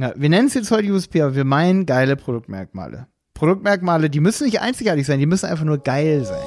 Ja, 0.00 0.14
wir 0.16 0.30
nennen 0.30 0.48
es 0.48 0.54
jetzt 0.54 0.70
heute 0.70 0.90
USP, 0.90 1.20
aber 1.20 1.34
wir 1.34 1.44
meinen 1.44 1.84
geile 1.84 2.16
Produktmerkmale. 2.16 3.06
Produktmerkmale, 3.34 4.08
die 4.08 4.20
müssen 4.20 4.44
nicht 4.44 4.62
einzigartig 4.62 5.04
sein, 5.04 5.18
die 5.18 5.26
müssen 5.26 5.44
einfach 5.44 5.66
nur 5.66 5.76
geil 5.76 6.24
sein. 6.24 6.40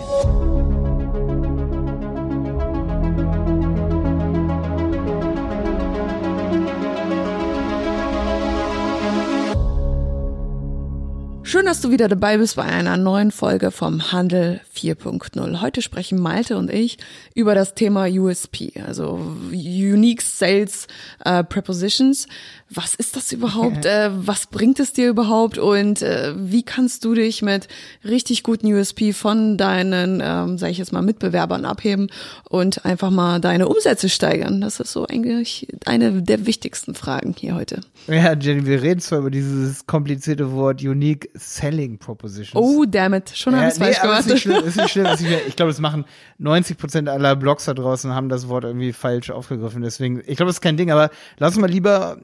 Dass 11.73 11.81
du 11.81 11.89
wieder 11.89 12.07
dabei 12.07 12.37
bist 12.37 12.55
bei 12.55 12.65
einer 12.65 12.97
neuen 12.97 13.31
Folge 13.31 13.71
vom 13.71 14.11
Handel 14.11 14.61
4.0. 14.77 15.59
Heute 15.59 15.81
sprechen 15.81 16.19
Malte 16.19 16.55
und 16.55 16.69
ich 16.69 16.99
über 17.33 17.55
das 17.55 17.73
Thema 17.73 18.05
USP, 18.05 18.73
also 18.85 19.19
Unique 19.51 20.21
Sales 20.21 20.85
äh, 21.25 21.43
Prepositions. 21.43 22.27
Was 22.69 22.93
ist 22.93 23.15
das 23.15 23.31
überhaupt? 23.31 23.87
Äh, 23.87 24.11
was 24.13 24.47
bringt 24.47 24.79
es 24.79 24.93
dir 24.93 25.09
überhaupt? 25.09 25.57
Und 25.57 26.03
äh, 26.03 26.33
wie 26.37 26.61
kannst 26.61 27.05
du 27.05 27.15
dich 27.15 27.41
mit 27.41 27.67
richtig 28.03 28.43
guten 28.43 28.71
USP 28.71 29.11
von 29.11 29.57
deinen, 29.57 30.21
ähm, 30.23 30.59
sage 30.59 30.71
ich 30.71 30.77
jetzt 30.77 30.93
mal, 30.93 31.01
Mitbewerbern 31.01 31.65
abheben 31.65 32.09
und 32.49 32.85
einfach 32.85 33.09
mal 33.09 33.41
deine 33.41 33.67
Umsätze 33.67 34.09
steigern? 34.09 34.61
Das 34.61 34.79
ist 34.79 34.91
so 34.91 35.07
eigentlich 35.07 35.67
eine 35.85 36.21
der 36.21 36.45
wichtigsten 36.45 36.93
Fragen 36.93 37.35
hier 37.37 37.55
heute. 37.55 37.81
Ja, 38.07 38.33
Jenny, 38.33 38.65
wir 38.65 38.81
reden 38.81 38.99
zwar 38.99 39.19
über 39.19 39.31
dieses 39.31 39.87
komplizierte 39.87 40.51
Wort 40.51 40.83
Unique 40.83 41.29
Selling 41.63 41.97
Propositions. 41.97 42.55
Oh, 42.55 42.83
damn 42.85 43.13
it. 43.13 43.31
Schon 43.33 43.55
haben 43.55 43.61
wir 43.61 43.67
es 43.69 43.77
falsch 43.77 44.01
gemacht. 44.01 44.19
Ist 44.19 44.27
nicht 44.27 44.41
schlimm, 44.41 44.63
ist 44.65 44.75
nicht 44.75 44.89
schlimm. 44.89 45.05
Ist 45.05 45.21
nicht 45.21 45.29
schlimm. 45.29 45.41
Ich 45.47 45.55
glaube, 45.55 45.71
das 45.71 45.79
machen 45.79 46.03
90 46.39 46.77
Prozent 46.77 47.07
aller 47.07 47.37
Blogs 47.37 47.65
da 47.65 47.73
draußen 47.73 48.13
haben 48.13 48.27
das 48.27 48.49
Wort 48.49 48.65
irgendwie 48.65 48.91
falsch 48.91 49.29
aufgegriffen. 49.29 49.81
Deswegen, 49.81 50.19
ich 50.25 50.35
glaube, 50.35 50.49
das 50.49 50.57
ist 50.57 50.61
kein 50.61 50.75
Ding. 50.75 50.91
Aber 50.91 51.09
lass 51.37 51.53
uns 51.53 51.61
mal 51.61 51.69
lieber, 51.69 52.17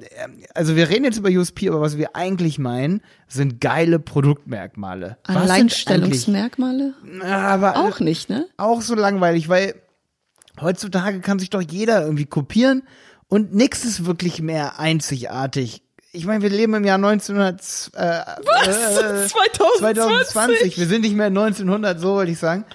also 0.53 0.75
wir 0.75 0.89
reden 0.89 1.05
jetzt 1.05 1.17
über 1.17 1.29
USP, 1.29 1.69
aber 1.69 1.79
was 1.79 1.97
wir 1.97 2.15
eigentlich 2.17 2.59
meinen, 2.59 3.01
sind 3.27 3.61
geile 3.61 3.99
Produktmerkmale. 3.99 5.17
Alleinstellungsmerkmale? 5.23 6.93
Aber 7.23 7.77
auch 7.77 8.01
nicht, 8.01 8.29
ne? 8.29 8.45
Auch 8.57 8.81
so 8.81 8.95
langweilig, 8.95 9.47
weil 9.47 9.75
heutzutage 10.59 11.21
kann 11.21 11.39
sich 11.39 11.49
doch 11.49 11.61
jeder 11.61 12.03
irgendwie 12.03 12.25
kopieren 12.25 12.83
und 13.29 13.53
nichts 13.53 13.85
ist 13.85 14.05
wirklich 14.05 14.41
mehr 14.41 14.79
einzigartig 14.79 15.83
ich 16.11 16.25
meine, 16.25 16.41
wir 16.41 16.49
leben 16.49 16.73
im 16.73 16.83
Jahr 16.83 16.95
1900, 16.95 17.91
äh, 17.93 17.99
Was? 17.99 18.67
Äh, 18.67 19.27
2020. 19.27 19.79
2020. 19.79 20.77
Wir 20.77 20.87
sind 20.87 21.01
nicht 21.01 21.15
mehr 21.15 21.27
1900, 21.27 21.99
so 21.99 22.15
wollte 22.15 22.31
ich 22.31 22.39
sagen. 22.39 22.65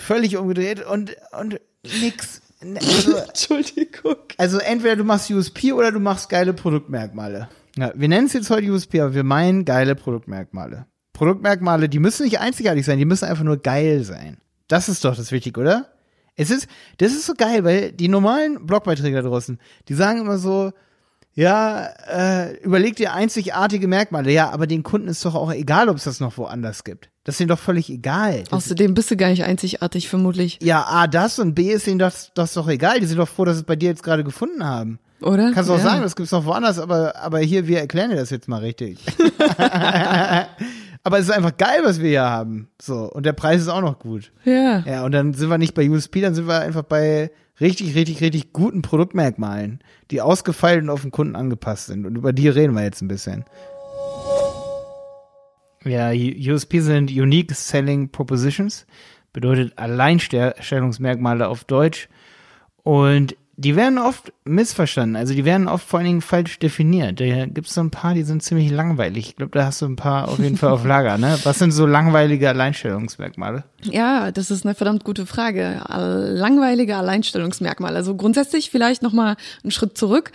Völlig 0.00 0.36
umgedreht 0.36 0.84
und, 0.84 1.16
und 1.38 1.60
nix. 2.00 2.40
Also, 2.60 3.16
Entschuldigung. 3.28 4.16
Also 4.38 4.58
entweder 4.58 4.96
du 4.96 5.04
machst 5.04 5.30
USP 5.30 5.72
oder 5.72 5.92
du 5.92 6.00
machst 6.00 6.28
geile 6.28 6.54
Produktmerkmale. 6.54 7.48
Ja, 7.76 7.92
wir 7.94 8.08
nennen 8.08 8.26
es 8.26 8.32
jetzt 8.32 8.50
heute 8.50 8.70
USP, 8.70 9.00
aber 9.00 9.14
wir 9.14 9.24
meinen 9.24 9.64
geile 9.64 9.94
Produktmerkmale. 9.94 10.86
Produktmerkmale, 11.12 11.88
die 11.88 11.98
müssen 11.98 12.24
nicht 12.24 12.40
einzigartig 12.40 12.84
sein, 12.84 12.98
die 12.98 13.04
müssen 13.04 13.26
einfach 13.26 13.44
nur 13.44 13.58
geil 13.58 14.04
sein. 14.04 14.38
Das 14.68 14.88
ist 14.88 15.04
doch 15.04 15.16
das 15.16 15.32
Wichtige, 15.32 15.60
oder? 15.60 15.86
Es 16.34 16.50
ist, 16.50 16.68
das 16.98 17.12
ist 17.12 17.26
so 17.26 17.34
geil, 17.34 17.64
weil 17.64 17.92
die 17.92 18.08
normalen 18.08 18.64
Blogbeiträge 18.66 19.16
da 19.16 19.28
draußen, 19.28 19.58
die 19.88 19.94
sagen 19.94 20.20
immer 20.20 20.38
so, 20.38 20.72
ja, 21.38 21.90
äh, 22.08 22.56
überleg 22.64 22.96
dir 22.96 23.12
einzigartige 23.12 23.86
Merkmale. 23.86 24.32
Ja, 24.32 24.50
aber 24.50 24.66
den 24.66 24.82
Kunden 24.82 25.06
ist 25.06 25.24
doch 25.24 25.36
auch 25.36 25.52
egal, 25.52 25.88
ob 25.88 25.96
es 25.96 26.02
das 26.02 26.18
noch 26.18 26.36
woanders 26.36 26.82
gibt. 26.82 27.10
Das 27.22 27.36
ist 27.36 27.40
ihnen 27.40 27.48
doch 27.48 27.60
völlig 27.60 27.88
egal. 27.90 28.42
Außerdem 28.50 28.92
bist 28.92 29.08
du 29.12 29.16
gar 29.16 29.28
nicht 29.28 29.44
einzigartig, 29.44 30.08
vermutlich. 30.08 30.58
Ja, 30.60 30.84
A, 30.88 31.06
das 31.06 31.38
und 31.38 31.54
B 31.54 31.70
ist 31.70 31.86
ihnen 31.86 32.00
das, 32.00 32.32
das 32.34 32.54
doch 32.54 32.66
egal. 32.66 32.98
Die 32.98 33.06
sind 33.06 33.18
doch 33.18 33.28
froh, 33.28 33.44
dass 33.44 33.54
sie 33.54 33.60
es 33.60 33.66
bei 33.66 33.76
dir 33.76 33.88
jetzt 33.88 34.02
gerade 34.02 34.24
gefunden 34.24 34.64
haben. 34.64 34.98
Oder? 35.20 35.52
Kannst 35.52 35.70
du 35.70 35.74
auch 35.74 35.78
ja. 35.78 35.84
sagen, 35.84 36.02
das 36.02 36.16
gibt's 36.16 36.32
noch 36.32 36.44
woanders, 36.44 36.80
aber, 36.80 37.14
aber 37.14 37.38
hier, 37.38 37.68
wir 37.68 37.78
erklären 37.78 38.10
dir 38.10 38.16
das 38.16 38.30
jetzt 38.30 38.48
mal 38.48 38.58
richtig. 38.58 38.98
aber 41.08 41.18
es 41.18 41.24
ist 41.24 41.34
einfach 41.34 41.56
geil, 41.56 41.80
was 41.84 42.02
wir 42.02 42.10
hier 42.10 42.28
haben. 42.28 42.68
So. 42.78 43.10
Und 43.10 43.24
der 43.24 43.32
Preis 43.32 43.62
ist 43.62 43.68
auch 43.68 43.80
noch 43.80 43.98
gut. 43.98 44.30
Ja. 44.44 44.80
Ja, 44.80 45.04
und 45.06 45.12
dann 45.12 45.32
sind 45.32 45.48
wir 45.48 45.56
nicht 45.56 45.72
bei 45.72 45.88
USP, 45.88 46.20
dann 46.20 46.34
sind 46.34 46.46
wir 46.46 46.60
einfach 46.60 46.82
bei 46.82 47.30
richtig, 47.62 47.94
richtig, 47.94 48.20
richtig 48.20 48.52
guten 48.52 48.82
Produktmerkmalen, 48.82 49.80
die 50.10 50.20
ausgefeilt 50.20 50.82
und 50.82 50.90
auf 50.90 51.00
den 51.00 51.10
Kunden 51.10 51.34
angepasst 51.34 51.86
sind. 51.86 52.04
Und 52.04 52.16
über 52.16 52.34
die 52.34 52.46
reden 52.50 52.74
wir 52.74 52.82
jetzt 52.82 53.00
ein 53.00 53.08
bisschen. 53.08 53.46
Ja, 55.82 56.10
USP 56.10 56.80
sind 56.80 57.10
Unique 57.10 57.54
Selling 57.54 58.10
Propositions, 58.10 58.86
bedeutet 59.32 59.78
Alleinstellungsmerkmale 59.78 61.48
auf 61.48 61.64
Deutsch. 61.64 62.10
Und 62.82 63.34
die 63.60 63.74
werden 63.74 63.98
oft 63.98 64.32
missverstanden. 64.44 65.16
Also 65.16 65.34
die 65.34 65.44
werden 65.44 65.66
oft 65.66 65.88
vor 65.88 65.98
allen 65.98 66.06
Dingen 66.06 66.20
falsch 66.20 66.60
definiert. 66.60 67.18
Da 67.18 67.46
gibt 67.46 67.66
es 67.66 67.74
so 67.74 67.80
ein 67.80 67.90
paar, 67.90 68.14
die 68.14 68.22
sind 68.22 68.40
ziemlich 68.40 68.70
langweilig. 68.70 69.30
Ich 69.30 69.36
glaube, 69.36 69.50
da 69.58 69.66
hast 69.66 69.82
du 69.82 69.86
ein 69.86 69.96
paar 69.96 70.28
auf 70.28 70.38
jeden 70.38 70.56
Fall 70.56 70.70
auf 70.70 70.84
Lager. 70.84 71.18
Ne? 71.18 71.36
Was 71.42 71.58
sind 71.58 71.72
so 71.72 71.84
langweilige 71.84 72.48
Alleinstellungsmerkmale? 72.48 73.64
Ja, 73.82 74.30
das 74.30 74.52
ist 74.52 74.64
eine 74.64 74.76
verdammt 74.76 75.02
gute 75.02 75.26
Frage. 75.26 75.82
Langweilige 75.88 76.96
Alleinstellungsmerkmale. 76.96 77.96
Also 77.96 78.14
grundsätzlich 78.14 78.70
vielleicht 78.70 79.02
noch 79.02 79.12
mal 79.12 79.34
einen 79.64 79.72
Schritt 79.72 79.98
zurück. 79.98 80.30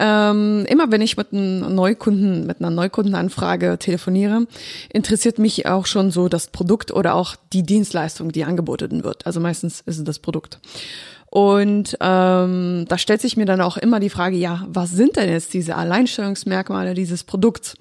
Ähm, 0.00 0.66
immer 0.68 0.90
wenn 0.90 1.00
ich 1.00 1.16
mit 1.16 1.32
einem 1.32 1.72
Neukunden, 1.72 2.44
mit 2.44 2.58
einer 2.58 2.70
Neukundenanfrage 2.70 3.78
telefoniere, 3.78 4.48
interessiert 4.92 5.38
mich 5.38 5.66
auch 5.66 5.86
schon 5.86 6.10
so 6.10 6.28
das 6.28 6.48
Produkt 6.48 6.90
oder 6.90 7.14
auch 7.14 7.36
die 7.52 7.62
Dienstleistung, 7.62 8.32
die 8.32 8.42
angeboten 8.42 9.04
wird. 9.04 9.26
Also 9.26 9.38
meistens 9.38 9.80
ist 9.82 9.98
es 9.98 10.04
das 10.04 10.18
Produkt. 10.18 10.58
Und 11.34 11.96
ähm, 12.00 12.84
da 12.86 12.96
stellt 12.96 13.20
sich 13.20 13.36
mir 13.36 13.44
dann 13.44 13.60
auch 13.60 13.76
immer 13.76 13.98
die 13.98 14.08
Frage, 14.08 14.36
ja, 14.36 14.64
was 14.68 14.92
sind 14.92 15.16
denn 15.16 15.28
jetzt 15.28 15.52
diese 15.52 15.74
Alleinstellungsmerkmale 15.74 16.94
dieses 16.94 17.24
Produkts? 17.24 17.74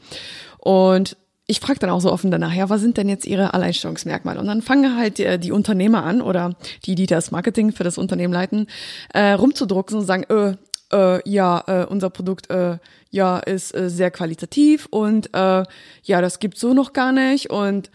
Und 0.58 1.18
ich 1.46 1.60
frage 1.60 1.78
dann 1.78 1.92
auch 1.92 2.02
so 2.02 2.12
offen 2.12 2.32
danach, 2.32 2.52
ja, 2.52 2.72
was 2.72 2.82
sind 2.82 2.98
denn 2.98 3.10
jetzt 3.10 3.28
ihre 3.28 3.54
Alleinstellungsmerkmale? 3.54 4.40
Und 4.40 4.48
dann 4.48 4.64
fangen 4.64 4.98
halt 4.98 5.20
die, 5.20 5.38
die 5.38 5.52
Unternehmer 5.52 6.04
an 6.04 6.24
oder 6.24 6.56
die, 6.86 6.96
die 6.96 7.06
das 7.06 7.30
Marketing 7.30 7.72
für 7.72 7.84
das 7.84 8.00
Unternehmen 8.00 8.34
leiten, 8.34 8.66
äh, 9.14 9.34
rumzudrucken 9.34 10.00
und 10.00 10.06
sagen, 10.08 10.24
äh, 10.30 10.56
äh, 10.92 11.30
ja, 11.30 11.64
äh, 11.68 11.86
unser 11.86 12.10
Produkt 12.10 12.50
äh, 12.50 12.80
ja 13.12 13.38
ist 13.38 13.76
äh, 13.76 13.88
sehr 13.88 14.10
qualitativ 14.10 14.88
und 14.90 15.32
äh, 15.36 15.64
ja, 16.02 16.22
das 16.22 16.40
gibt's 16.40 16.60
so 16.60 16.74
noch 16.74 16.92
gar 16.92 17.12
nicht. 17.12 17.52
Und 17.52 17.92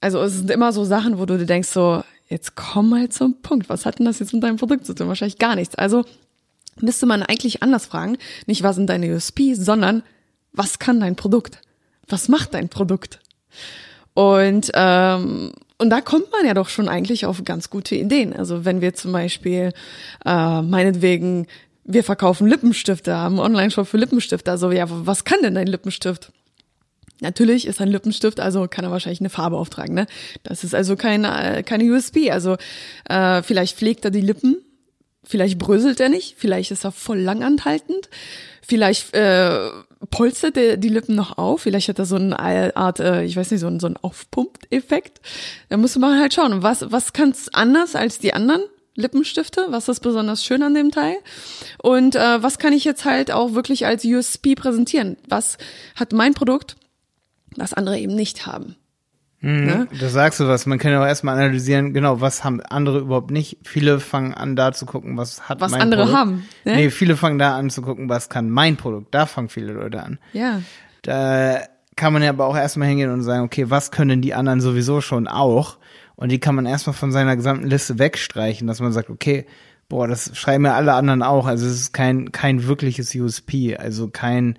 also 0.00 0.22
es 0.22 0.34
sind 0.34 0.52
immer 0.52 0.72
so 0.72 0.84
Sachen, 0.84 1.18
wo 1.18 1.26
du 1.26 1.36
dir 1.36 1.46
denkst 1.46 1.70
so, 1.70 2.04
Jetzt 2.30 2.54
komm 2.54 2.90
mal 2.90 3.08
zum 3.08 3.42
Punkt. 3.42 3.68
Was 3.68 3.84
hat 3.84 3.98
denn 3.98 4.06
das 4.06 4.20
jetzt 4.20 4.32
mit 4.32 4.42
deinem 4.42 4.56
Produkt 4.56 4.86
zu 4.86 4.94
tun? 4.94 5.08
Wahrscheinlich 5.08 5.38
gar 5.38 5.56
nichts. 5.56 5.74
Also 5.74 6.04
müsste 6.80 7.04
man 7.04 7.24
eigentlich 7.24 7.62
anders 7.62 7.86
fragen. 7.86 8.18
Nicht, 8.46 8.62
was 8.62 8.76
sind 8.76 8.88
deine 8.88 9.12
USP, 9.12 9.54
sondern 9.54 10.04
was 10.52 10.78
kann 10.78 11.00
dein 11.00 11.16
Produkt? 11.16 11.58
Was 12.08 12.28
macht 12.28 12.54
dein 12.54 12.68
Produkt? 12.68 13.18
Und, 14.14 14.70
ähm, 14.74 15.52
und 15.78 15.90
da 15.90 16.00
kommt 16.00 16.30
man 16.30 16.46
ja 16.46 16.54
doch 16.54 16.68
schon 16.68 16.88
eigentlich 16.88 17.26
auf 17.26 17.42
ganz 17.44 17.68
gute 17.68 17.96
Ideen. 17.96 18.32
Also 18.32 18.64
wenn 18.64 18.80
wir 18.80 18.94
zum 18.94 19.10
Beispiel 19.10 19.72
äh, 20.24 20.62
meinetwegen, 20.62 21.48
wir 21.84 22.04
verkaufen 22.04 22.46
Lippenstifte, 22.46 23.16
haben 23.16 23.40
einen 23.40 23.46
Online-Shop 23.46 23.88
für 23.88 23.96
Lippenstifte. 23.96 24.52
Also 24.52 24.70
ja, 24.70 24.84
was 24.88 25.24
kann 25.24 25.40
denn 25.42 25.56
dein 25.56 25.66
Lippenstift? 25.66 26.30
Natürlich 27.20 27.66
ist 27.66 27.80
ein 27.80 27.88
Lippenstift, 27.88 28.40
also 28.40 28.66
kann 28.68 28.84
er 28.84 28.90
wahrscheinlich 28.90 29.20
eine 29.20 29.30
Farbe 29.30 29.56
auftragen. 29.56 29.94
Ne? 29.94 30.06
Das 30.42 30.64
ist 30.64 30.74
also 30.74 30.94
äh, 30.94 31.62
keine 31.62 31.92
USB. 31.92 32.30
Also 32.30 32.56
äh, 33.08 33.42
vielleicht 33.42 33.76
pflegt 33.76 34.04
er 34.04 34.10
die 34.10 34.20
Lippen, 34.20 34.56
vielleicht 35.22 35.58
bröselt 35.58 36.00
er 36.00 36.08
nicht, 36.08 36.36
vielleicht 36.38 36.70
ist 36.70 36.84
er 36.84 36.92
voll 36.92 37.18
langanhaltend, 37.18 38.08
vielleicht 38.62 39.14
äh, 39.14 39.68
polstert 40.10 40.56
er 40.56 40.76
die 40.76 40.88
Lippen 40.88 41.14
noch 41.14 41.36
auf, 41.36 41.62
vielleicht 41.62 41.88
hat 41.88 41.98
er 41.98 42.06
so 42.06 42.16
eine 42.16 42.38
Art, 42.76 43.00
äh, 43.00 43.24
ich 43.24 43.36
weiß 43.36 43.50
nicht, 43.50 43.60
so 43.60 43.66
einen, 43.66 43.80
so 43.80 43.86
einen 43.86 43.96
Aufpumpt-Effekt. 43.96 45.20
Da 45.68 45.76
musst 45.76 45.96
du 45.96 46.00
mal 46.00 46.18
halt 46.18 46.34
schauen, 46.34 46.62
was, 46.62 46.90
was 46.90 47.12
kann's 47.12 47.52
anders 47.52 47.94
als 47.94 48.18
die 48.18 48.32
anderen? 48.32 48.62
Lippenstifte, 48.96 49.66
was 49.68 49.88
ist 49.88 50.00
besonders 50.00 50.44
schön 50.44 50.62
an 50.62 50.74
dem 50.74 50.90
Teil 50.90 51.16
und 51.78 52.16
äh, 52.16 52.42
was 52.42 52.58
kann 52.58 52.72
ich 52.72 52.84
jetzt 52.84 53.04
halt 53.04 53.30
auch 53.30 53.54
wirklich 53.54 53.86
als 53.86 54.04
USP 54.04 54.56
präsentieren? 54.56 55.16
Was 55.28 55.58
hat 55.94 56.12
mein 56.12 56.34
Produkt 56.34 56.76
was 57.56 57.74
andere 57.74 57.98
eben 57.98 58.14
nicht 58.14 58.46
haben. 58.46 58.76
Mhm, 59.40 59.64
ne? 59.64 59.88
Da 59.98 60.08
sagst 60.08 60.38
du 60.40 60.48
was. 60.48 60.66
Man 60.66 60.78
kann 60.78 60.92
ja 60.92 61.00
auch 61.00 61.06
erstmal 61.06 61.36
analysieren, 61.36 61.94
genau, 61.94 62.20
was 62.20 62.44
haben 62.44 62.60
andere 62.60 62.98
überhaupt 62.98 63.30
nicht. 63.30 63.58
Viele 63.64 64.00
fangen 64.00 64.34
an, 64.34 64.54
da 64.54 64.72
zu 64.72 64.84
gucken, 64.86 65.16
was 65.16 65.48
hat 65.48 65.60
was 65.60 65.72
mein 65.72 65.80
andere 65.80 66.02
Produkt. 66.02 66.18
haben. 66.18 66.44
Ne? 66.64 66.76
Nee, 66.76 66.90
viele 66.90 67.16
fangen 67.16 67.38
da 67.38 67.56
an 67.56 67.70
zu 67.70 67.80
gucken, 67.82 68.08
was 68.08 68.28
kann 68.28 68.50
mein 68.50 68.76
Produkt. 68.76 69.14
Da 69.14 69.26
fangen 69.26 69.48
viele 69.48 69.72
Leute 69.72 70.02
an. 70.02 70.18
Ja. 70.32 70.60
Da 71.02 71.60
kann 71.96 72.12
man 72.12 72.22
ja 72.22 72.30
aber 72.30 72.46
auch 72.46 72.56
erstmal 72.56 72.88
hingehen 72.88 73.10
und 73.10 73.22
sagen, 73.22 73.44
okay, 73.44 73.70
was 73.70 73.90
können 73.90 74.20
die 74.20 74.34
anderen 74.34 74.60
sowieso 74.60 75.00
schon 75.00 75.26
auch? 75.26 75.78
Und 76.16 76.30
die 76.30 76.38
kann 76.38 76.54
man 76.54 76.66
erstmal 76.66 76.94
von 76.94 77.12
seiner 77.12 77.34
gesamten 77.34 77.66
Liste 77.66 77.98
wegstreichen, 77.98 78.66
dass 78.66 78.80
man 78.80 78.92
sagt, 78.92 79.08
okay, 79.08 79.46
boah, 79.88 80.06
das 80.06 80.36
schreiben 80.36 80.66
ja 80.66 80.74
alle 80.74 80.92
anderen 80.92 81.22
auch. 81.22 81.46
Also 81.46 81.66
es 81.66 81.72
ist 81.72 81.92
kein, 81.92 82.30
kein 82.30 82.66
wirkliches 82.66 83.14
USP, 83.14 83.76
also 83.76 84.08
kein, 84.08 84.58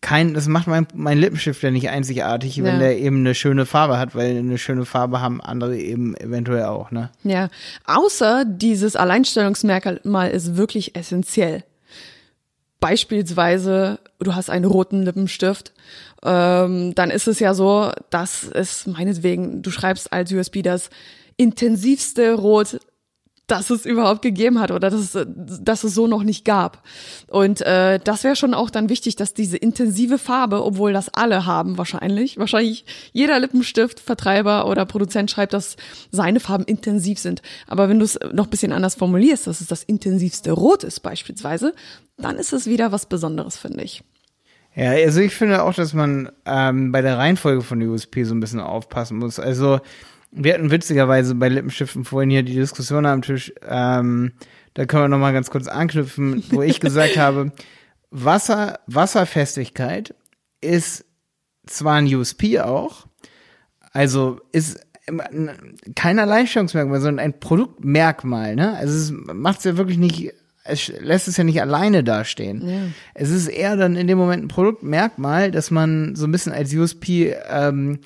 kein, 0.00 0.34
das 0.34 0.46
macht 0.46 0.66
mein, 0.66 0.86
mein 0.94 1.18
Lippenstift 1.18 1.62
ja 1.62 1.70
nicht 1.70 1.90
einzigartig, 1.90 2.56
ja. 2.56 2.64
wenn 2.64 2.78
der 2.78 2.98
eben 2.98 3.18
eine 3.18 3.34
schöne 3.34 3.66
Farbe 3.66 3.98
hat, 3.98 4.14
weil 4.14 4.38
eine 4.38 4.56
schöne 4.56 4.84
Farbe 4.84 5.20
haben 5.20 5.40
andere 5.40 5.76
eben 5.76 6.16
eventuell 6.16 6.64
auch, 6.64 6.90
ne? 6.90 7.10
Ja. 7.22 7.48
Außer 7.84 8.44
dieses 8.46 8.96
Alleinstellungsmerkmal 8.96 10.30
ist 10.30 10.56
wirklich 10.56 10.96
essentiell. 10.96 11.64
beispielsweise, 12.80 13.98
du 14.20 14.34
hast 14.34 14.48
einen 14.48 14.64
roten 14.64 15.02
Lippenstift, 15.02 15.74
ähm, 16.24 16.94
dann 16.94 17.10
ist 17.10 17.28
es 17.28 17.38
ja 17.38 17.52
so, 17.52 17.92
dass 18.08 18.44
es 18.44 18.86
meinetwegen, 18.86 19.60
du 19.60 19.70
schreibst 19.70 20.12
als 20.12 20.32
USB 20.32 20.62
das 20.62 20.88
intensivste 21.36 22.34
Rot 22.34 22.80
dass 23.50 23.70
es 23.70 23.84
überhaupt 23.84 24.22
gegeben 24.22 24.60
hat 24.60 24.70
oder 24.70 24.90
dass 24.90 25.14
es, 25.14 25.26
dass 25.26 25.82
es 25.82 25.94
so 25.94 26.06
noch 26.06 26.22
nicht 26.22 26.44
gab. 26.44 26.82
Und 27.28 27.60
äh, 27.62 27.98
das 27.98 28.22
wäre 28.22 28.36
schon 28.36 28.54
auch 28.54 28.70
dann 28.70 28.88
wichtig, 28.88 29.16
dass 29.16 29.34
diese 29.34 29.56
intensive 29.56 30.18
Farbe, 30.18 30.64
obwohl 30.64 30.92
das 30.92 31.08
alle 31.12 31.46
haben 31.46 31.76
wahrscheinlich, 31.76 32.38
wahrscheinlich 32.38 32.84
jeder 33.12 33.40
Lippenstiftvertreiber 33.40 34.66
oder 34.66 34.86
Produzent 34.86 35.30
schreibt, 35.30 35.52
dass 35.52 35.76
seine 36.10 36.38
Farben 36.38 36.64
intensiv 36.64 37.18
sind. 37.18 37.42
Aber 37.66 37.88
wenn 37.88 37.98
du 37.98 38.04
es 38.04 38.18
noch 38.32 38.46
bisschen 38.46 38.72
anders 38.72 38.94
formulierst, 38.94 39.46
dass 39.46 39.60
es 39.60 39.66
das 39.66 39.82
intensivste 39.82 40.52
Rot 40.52 40.84
ist 40.84 41.00
beispielsweise, 41.00 41.74
dann 42.16 42.36
ist 42.36 42.52
es 42.52 42.66
wieder 42.66 42.92
was 42.92 43.06
Besonderes, 43.06 43.56
finde 43.56 43.82
ich. 43.82 44.04
Ja, 44.76 44.90
also 44.90 45.20
ich 45.20 45.34
finde 45.34 45.64
auch, 45.64 45.74
dass 45.74 45.94
man 45.94 46.30
ähm, 46.46 46.92
bei 46.92 47.02
der 47.02 47.18
Reihenfolge 47.18 47.62
von 47.62 47.82
USP 47.82 48.22
so 48.22 48.34
ein 48.34 48.40
bisschen 48.40 48.60
aufpassen 48.60 49.18
muss. 49.18 49.40
Also 49.40 49.80
wir 50.32 50.54
hatten 50.54 50.70
witzigerweise 50.70 51.34
bei 51.34 51.48
Lippenstiften 51.48 52.04
vorhin 52.04 52.30
hier 52.30 52.42
die 52.42 52.54
Diskussion 52.54 53.06
am 53.06 53.22
Tisch, 53.22 53.52
ähm, 53.66 54.32
da 54.74 54.86
können 54.86 55.04
wir 55.04 55.08
nochmal 55.08 55.32
ganz 55.32 55.50
kurz 55.50 55.66
anknüpfen, 55.66 56.44
wo 56.50 56.62
ich 56.62 56.80
gesagt 56.80 57.16
habe, 57.16 57.52
Wasser, 58.10 58.80
Wasserfestigkeit 58.86 60.14
ist 60.60 61.04
zwar 61.66 61.94
ein 61.94 62.14
USP 62.14 62.60
auch, 62.60 63.06
also 63.92 64.40
ist 64.52 64.80
kein 65.94 66.18
Alleinstellungsmerkmal, 66.18 67.00
sondern 67.00 67.24
ein 67.24 67.40
Produktmerkmal, 67.40 68.54
ne? 68.54 68.76
Also 68.76 68.96
es 68.96 69.34
macht 69.34 69.58
es 69.58 69.64
ja 69.64 69.76
wirklich 69.76 69.98
nicht, 69.98 70.32
es 70.64 70.88
lässt 71.00 71.26
es 71.26 71.36
ja 71.36 71.44
nicht 71.44 71.60
alleine 71.60 72.04
dastehen. 72.04 72.68
Ja. 72.68 72.80
Es 73.14 73.30
ist 73.30 73.48
eher 73.48 73.76
dann 73.76 73.96
in 73.96 74.06
dem 74.06 74.18
Moment 74.18 74.44
ein 74.44 74.48
Produktmerkmal, 74.48 75.50
dass 75.50 75.70
man 75.70 76.14
so 76.14 76.26
ein 76.26 76.32
bisschen 76.32 76.52
als 76.52 76.72
USP 76.72 77.34
ähm, 77.48 77.98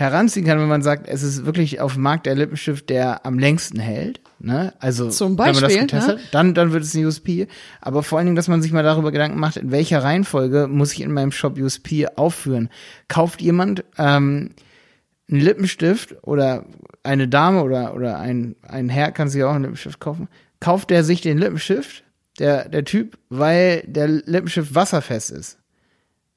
heranziehen 0.00 0.46
kann, 0.46 0.58
wenn 0.58 0.68
man 0.68 0.82
sagt, 0.82 1.08
es 1.08 1.22
ist 1.22 1.44
wirklich 1.44 1.80
auf 1.80 1.94
dem 1.94 2.02
Markt 2.02 2.26
der 2.26 2.34
Lippenstift, 2.34 2.88
der 2.88 3.24
am 3.24 3.38
längsten 3.38 3.78
hält. 3.78 4.20
Ne? 4.38 4.72
Also 4.80 5.10
Zum 5.10 5.36
Beispiel, 5.36 5.62
wenn 5.62 5.70
man 5.70 5.70
das 5.70 5.80
getestet 5.80 6.16
ne? 6.16 6.22
dann, 6.32 6.54
dann 6.54 6.72
wird 6.72 6.82
es 6.82 6.94
ein 6.94 7.04
USP. 7.04 7.46
Aber 7.80 8.02
vor 8.02 8.18
allen 8.18 8.26
Dingen, 8.26 8.36
dass 8.36 8.48
man 8.48 8.62
sich 8.62 8.72
mal 8.72 8.82
darüber 8.82 9.12
Gedanken 9.12 9.38
macht, 9.38 9.58
in 9.58 9.70
welcher 9.70 10.02
Reihenfolge 10.02 10.66
muss 10.66 10.92
ich 10.92 11.02
in 11.02 11.12
meinem 11.12 11.30
Shop 11.30 11.58
USP 11.58 12.08
aufführen. 12.16 12.70
Kauft 13.08 13.42
jemand 13.42 13.84
ähm, 13.98 14.54
einen 15.30 15.40
Lippenstift 15.40 16.16
oder 16.22 16.64
eine 17.02 17.28
Dame 17.28 17.62
oder, 17.62 17.94
oder 17.94 18.18
ein, 18.18 18.56
ein 18.62 18.88
Herr 18.88 19.12
kann 19.12 19.28
sich 19.28 19.44
auch 19.44 19.52
einen 19.52 19.64
Lippenstift 19.64 20.00
kaufen. 20.00 20.28
Kauft 20.58 20.90
der 20.90 21.04
sich 21.04 21.20
den 21.20 21.38
Lippenstift, 21.38 22.04
der, 22.38 22.68
der 22.68 22.84
Typ, 22.84 23.18
weil 23.28 23.82
der 23.86 24.08
Lippenstift 24.08 24.74
wasserfest 24.74 25.30
ist? 25.30 25.58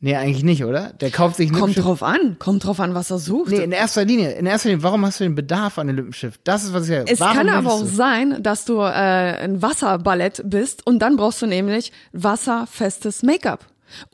Nee, 0.04 0.18
eigentlich 0.18 0.44
nicht, 0.44 0.66
oder? 0.66 0.92
Der 1.00 1.12
kauft 1.12 1.38
sich 1.38 1.50
einen 1.50 1.58
Kommt 1.58 1.78
drauf 1.78 2.04
an, 2.04 2.36
kommt 2.38 2.66
drauf 2.66 2.82
an, 2.82 2.94
was 2.94 3.10
er 3.10 3.20
sucht. 3.20 3.52
Nee, 3.52 3.64
in 3.64 3.72
erster 3.72 4.04
Linie, 4.04 4.34
in 4.34 4.46
erster 4.46 4.68
Linie, 4.68 4.84
warum 4.84 5.06
hast 5.06 5.22
du 5.22 5.24
den 5.24 5.34
Bedarf 5.34 5.78
an 5.78 5.88
einem 5.88 5.96
Lippenstift? 5.96 6.42
Das 6.44 6.66
ist, 6.66 6.74
was 6.74 6.84
ich 6.84 6.90
sage. 6.90 7.06
Es 7.08 7.22
warum 7.22 7.38
kann 7.38 7.48
aber 7.48 7.72
auch 7.72 7.80
du? 7.80 7.86
sein, 7.86 8.44
dass 8.44 8.66
du 8.66 8.80
äh, 8.80 8.84
ein 8.84 9.62
Wasserballett 9.62 10.42
bist 10.44 10.86
und 10.86 11.00
dann 11.00 11.16
brauchst 11.16 11.42
du 11.42 11.46
nämlich 11.46 11.94
wasserfestes 12.12 13.24
Make-up. 13.24 13.66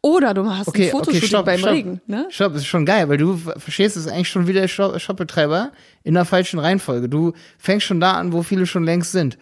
Oder 0.04 0.36
du 0.36 0.46
hast 0.46 0.68
okay, 0.68 0.86
ein 0.86 0.92
Fotoshooting 0.92 1.18
okay, 1.18 1.28
stopp, 1.28 1.46
beim 1.48 1.58
stopp, 1.58 1.72
Regen. 1.72 2.02
Ne? 2.06 2.28
Stopp, 2.30 2.54
ist 2.54 2.68
schon 2.68 2.86
geil, 2.86 3.10
weil 3.10 3.18
du 3.18 3.38
verstehst 3.38 3.98
es 3.98 4.08
eigentlich 4.08 4.30
schon 4.30 4.46
wieder 4.46 4.68
Shopbetreiber 4.68 5.72
in 6.04 6.14
der 6.14 6.26
falschen 6.26 6.60
Reihenfolge. 6.60 7.10
Du 7.10 7.34
fängst 7.58 7.88
schon 7.88 8.00
da 8.00 8.12
an, 8.12 8.32
wo 8.32 8.44
viele 8.44 8.68
schon 8.68 8.84
längst 8.84 9.12
sind. 9.12 9.40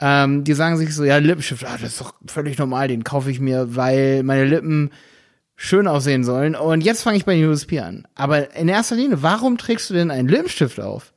Ähm, 0.00 0.42
die 0.42 0.54
sagen 0.54 0.76
sich 0.76 0.92
so, 0.92 1.04
ja, 1.04 1.18
Lippenstift, 1.18 1.64
ah, 1.64 1.78
das 1.80 1.92
ist 1.92 2.00
doch 2.00 2.14
völlig 2.26 2.58
normal, 2.58 2.88
den 2.88 3.04
kaufe 3.04 3.30
ich 3.30 3.38
mir, 3.38 3.76
weil 3.76 4.24
meine 4.24 4.44
Lippen 4.44 4.90
schön 5.56 5.86
aussehen 5.86 6.24
sollen. 6.24 6.54
Und 6.54 6.82
jetzt 6.82 7.02
fange 7.02 7.16
ich 7.16 7.24
bei 7.24 7.46
USP 7.46 7.80
an. 7.80 8.06
Aber 8.14 8.54
in 8.54 8.68
erster 8.68 8.96
Linie, 8.96 9.22
warum 9.22 9.58
trägst 9.58 9.90
du 9.90 9.94
denn 9.94 10.10
einen 10.10 10.28
Lippenstift 10.28 10.80
auf? 10.80 11.12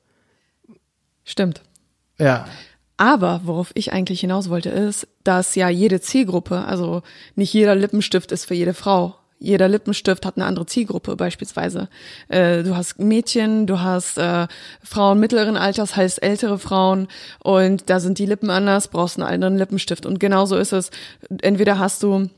Stimmt. 1.24 1.62
Ja. 2.18 2.48
Aber 2.98 3.42
worauf 3.44 3.72
ich 3.76 3.94
eigentlich 3.94 4.22
hinaus 4.22 4.50
wollte, 4.50 4.70
ist, 4.70 5.08
dass 5.24 5.56
ja 5.56 5.70
jede 5.70 6.02
Zielgruppe, 6.02 6.66
also 6.66 7.04
nicht 7.36 7.54
jeder 7.54 7.76
Lippenstift 7.76 8.32
ist 8.32 8.46
für 8.46 8.56
jede 8.56 8.74
Frau. 8.74 9.16
Jeder 9.40 9.68
Lippenstift 9.68 10.26
hat 10.26 10.36
eine 10.36 10.46
andere 10.46 10.66
Zielgruppe 10.66 11.16
beispielsweise. 11.16 11.90
Äh, 12.28 12.64
du 12.64 12.76
hast 12.76 12.98
Mädchen, 12.98 13.68
du 13.68 13.82
hast 13.82 14.18
äh, 14.18 14.48
Frauen 14.82 15.20
mittleren 15.20 15.58
Alters, 15.58 15.96
heißt 15.96 16.24
ältere 16.24 16.58
Frauen 16.58 17.08
und 17.44 17.88
da 17.92 18.00
sind 18.00 18.18
die 18.18 18.26
Lippen 18.26 18.50
anders, 18.50 18.88
brauchst 18.88 19.20
einen 19.20 19.28
anderen 19.28 19.58
Lippenstift. 19.58 20.08
Und 20.08 20.20
genauso 20.20 20.58
ist 20.58 20.74
es. 20.74 20.90
Entweder 21.42 21.78
hast 21.78 22.02
du 22.02 22.30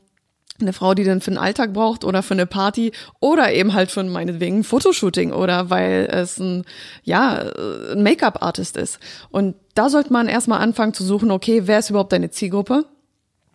eine 0.62 0.72
Frau, 0.72 0.94
die 0.94 1.04
dann 1.04 1.20
für 1.20 1.30
den 1.30 1.38
Alltag 1.38 1.72
braucht 1.72 2.04
oder 2.04 2.22
für 2.22 2.34
eine 2.34 2.46
Party 2.46 2.92
oder 3.20 3.52
eben 3.52 3.74
halt 3.74 3.90
für 3.90 4.02
meinetwegen 4.04 4.58
ein 4.58 4.64
Fotoshooting 4.64 5.32
oder 5.32 5.70
weil 5.70 6.08
es 6.10 6.38
ein, 6.38 6.64
ja, 7.02 7.44
ein 7.92 8.02
Make-up-Artist 8.02 8.76
ist. 8.76 8.98
Und 9.30 9.56
da 9.74 9.88
sollte 9.88 10.12
man 10.12 10.28
erstmal 10.28 10.60
anfangen 10.60 10.94
zu 10.94 11.04
suchen, 11.04 11.30
okay, 11.30 11.62
wer 11.66 11.78
ist 11.78 11.90
überhaupt 11.90 12.12
deine 12.12 12.30
Zielgruppe? 12.30 12.84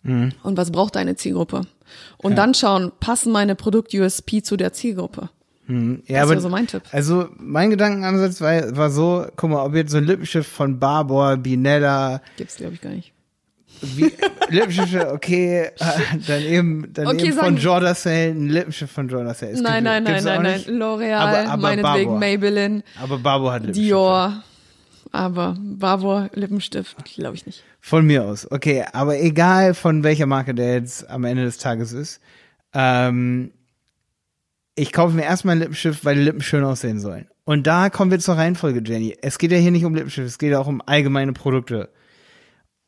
Mhm. 0.02 0.32
Und 0.42 0.56
was 0.56 0.70
braucht 0.70 0.96
deine 0.96 1.16
Zielgruppe? 1.16 1.62
Und 2.18 2.32
ja. 2.32 2.36
dann 2.36 2.54
schauen, 2.54 2.92
passen 3.00 3.32
meine 3.32 3.54
Produkt-USP 3.54 4.42
zu 4.42 4.56
der 4.56 4.72
Zielgruppe? 4.72 5.30
Hm, 5.66 6.02
ja, 6.06 6.22
das 6.22 6.30
aber, 6.30 6.40
so 6.40 6.48
mein 6.48 6.66
Tipp. 6.66 6.82
Also 6.92 7.28
mein 7.38 7.70
Gedankenansatz 7.70 8.40
war, 8.40 8.76
war 8.76 8.90
so, 8.90 9.26
guck 9.34 9.50
mal, 9.50 9.64
ob 9.64 9.74
jetzt 9.74 9.90
so 9.90 9.98
ein 9.98 10.04
Lippenschiff 10.04 10.46
von 10.46 10.78
Barbour, 10.78 11.36
Binella. 11.36 12.20
Gibt's, 12.36 12.56
glaube 12.56 12.74
ich, 12.74 12.80
gar 12.80 12.90
nicht. 12.90 13.12
Wie, 13.80 14.12
Lippenstifte, 14.48 15.12
okay, 15.12 15.70
dann 16.26 16.42
eben, 16.42 16.92
dann 16.92 17.08
okay, 17.08 17.26
eben 17.26 17.38
von 17.38 17.56
Jordan 17.56 17.94
Sale, 17.94 18.30
ein 18.30 18.48
Lippenstift 18.48 18.92
von 18.92 19.08
Jordan 19.08 19.34
Sale. 19.34 19.60
Nein, 19.60 19.84
nein, 19.84 20.02
nein, 20.02 20.24
nein, 20.24 20.42
nein, 20.42 20.60
L'Oreal, 20.62 21.56
meinetwegen 21.56 21.82
Barbour. 21.82 22.18
Maybelline. 22.18 22.82
Aber 23.02 23.18
Barbour 23.18 23.52
hat 23.52 23.62
Lippenstift. 23.62 23.88
Dior. 23.88 24.42
Aber 25.12 25.56
Barbour 25.58 26.30
Lippenstift, 26.34 26.96
glaube 27.04 27.36
ich 27.36 27.46
nicht. 27.46 27.62
Von 27.80 28.06
mir 28.06 28.24
aus, 28.24 28.50
okay. 28.50 28.84
Aber 28.92 29.18
egal 29.20 29.74
von 29.74 30.02
welcher 30.02 30.26
Marke 30.26 30.54
der 30.54 30.74
jetzt 30.74 31.08
am 31.08 31.24
Ende 31.24 31.44
des 31.44 31.58
Tages 31.58 31.92
ist, 31.92 32.20
ähm, 32.74 33.52
ich 34.74 34.92
kaufe 34.92 35.14
mir 35.14 35.22
erstmal 35.22 35.52
einen 35.52 35.62
Lippenstift, 35.62 36.04
weil 36.04 36.16
die 36.16 36.22
Lippen 36.22 36.42
schön 36.42 36.64
aussehen 36.64 37.00
sollen. 37.00 37.28
Und 37.44 37.66
da 37.66 37.90
kommen 37.90 38.10
wir 38.10 38.18
zur 38.18 38.36
Reihenfolge, 38.36 38.82
Jenny. 38.84 39.16
Es 39.22 39.38
geht 39.38 39.52
ja 39.52 39.58
hier 39.58 39.70
nicht 39.70 39.84
um 39.84 39.94
Lippenstift, 39.94 40.26
es 40.26 40.38
geht 40.38 40.50
ja 40.50 40.58
auch 40.58 40.66
um 40.66 40.82
allgemeine 40.84 41.32
Produkte. 41.32 41.88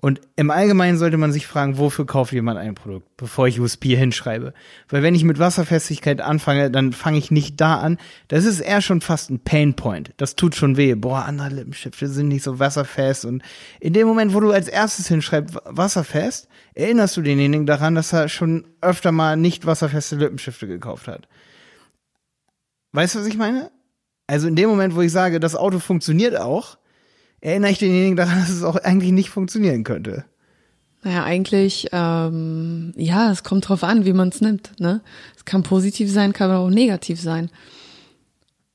Und 0.01 0.21
im 0.37 0.53
Allgemeinen 0.53 0.97
sollte 0.97 1.17
man 1.17 1.33
sich 1.33 1.49
fragen, 1.49 1.77
wofür 1.77 2.07
kauft 2.07 2.33
jemand 2.33 2.57
ein 2.57 2.77
Produkt, 2.77 3.09
bevor 3.17 3.49
ich 3.49 3.59
USP 3.59 3.97
hinschreibe. 3.97 4.55
Weil 4.89 5.03
wenn 5.03 5.17
ich 5.17 5.25
mit 5.25 5.41
Wasserfestigkeit 5.41 6.21
anfange, 6.21 6.71
dann 6.71 6.93
fange 6.93 7.19
ich 7.19 7.33
nicht 7.33 7.61
da 7.61 7.81
an. 7.81 7.99
Das 8.29 8.45
ist 8.45 8.61
eher 8.61 8.81
schon 8.81 9.01
fast 9.01 9.29
ein 9.31 9.41
Painpoint. 9.41 10.13
Das 10.17 10.37
tut 10.37 10.55
schon 10.55 10.77
weh. 10.77 10.95
Boah, 10.95 11.25
andere 11.25 11.49
Lippenstifte 11.49 12.07
sind 12.07 12.29
nicht 12.29 12.45
so 12.45 12.61
wasserfest. 12.61 13.25
Und 13.25 13.43
in 13.81 13.93
dem 13.93 14.07
Moment, 14.07 14.35
wo 14.35 14.41
du 14.41 14.53
als 14.53 14.69
erstes 14.69 15.09
hinschreibst, 15.09 15.57
wasserfest, 15.65 16.47
erinnerst 16.75 17.17
du 17.17 17.23
denjenigen 17.23 17.67
daran, 17.67 17.97
dass 17.97 18.13
er 18.13 18.29
schon 18.29 18.69
öfter 18.81 19.11
mal 19.11 19.37
nicht 19.37 19.67
wasserfeste 19.67 20.15
Lippenstifte 20.15 20.69
gekauft 20.69 21.09
hat. 21.09 21.27
Weißt 22.93 23.17
du, 23.17 23.19
was 23.19 23.27
ich 23.27 23.37
meine? 23.37 23.73
Also 24.29 24.47
in 24.47 24.55
dem 24.55 24.69
Moment, 24.69 24.95
wo 24.95 25.01
ich 25.01 25.11
sage, 25.11 25.41
das 25.41 25.57
Auto 25.57 25.81
funktioniert 25.81 26.39
auch, 26.39 26.79
erinnere 27.41 27.71
ich 27.71 27.79
denjenigen 27.79 28.17
daran, 28.17 28.41
dass 28.41 28.51
es 28.51 28.63
auch 28.63 28.77
eigentlich 28.77 29.13
nicht 29.13 29.31
funktionieren 29.31 29.85
könnte. 29.85 30.25
Naja, 31.03 31.25
eigentlich, 31.25 31.89
ähm, 31.93 32.93
ja, 32.97 33.31
es 33.31 33.45
kommt 33.45 33.69
drauf 33.69 33.85
an, 33.85 34.05
wie 34.05 34.13
man 34.13 34.29
es 34.29 34.41
nimmt. 34.41 34.73
Ne? 34.81 35.01
Es 35.37 35.45
kann 35.45 35.63
positiv 35.63 36.11
sein, 36.11 36.33
kann 36.33 36.51
auch 36.51 36.71
negativ 36.71 37.21
sein. 37.21 37.51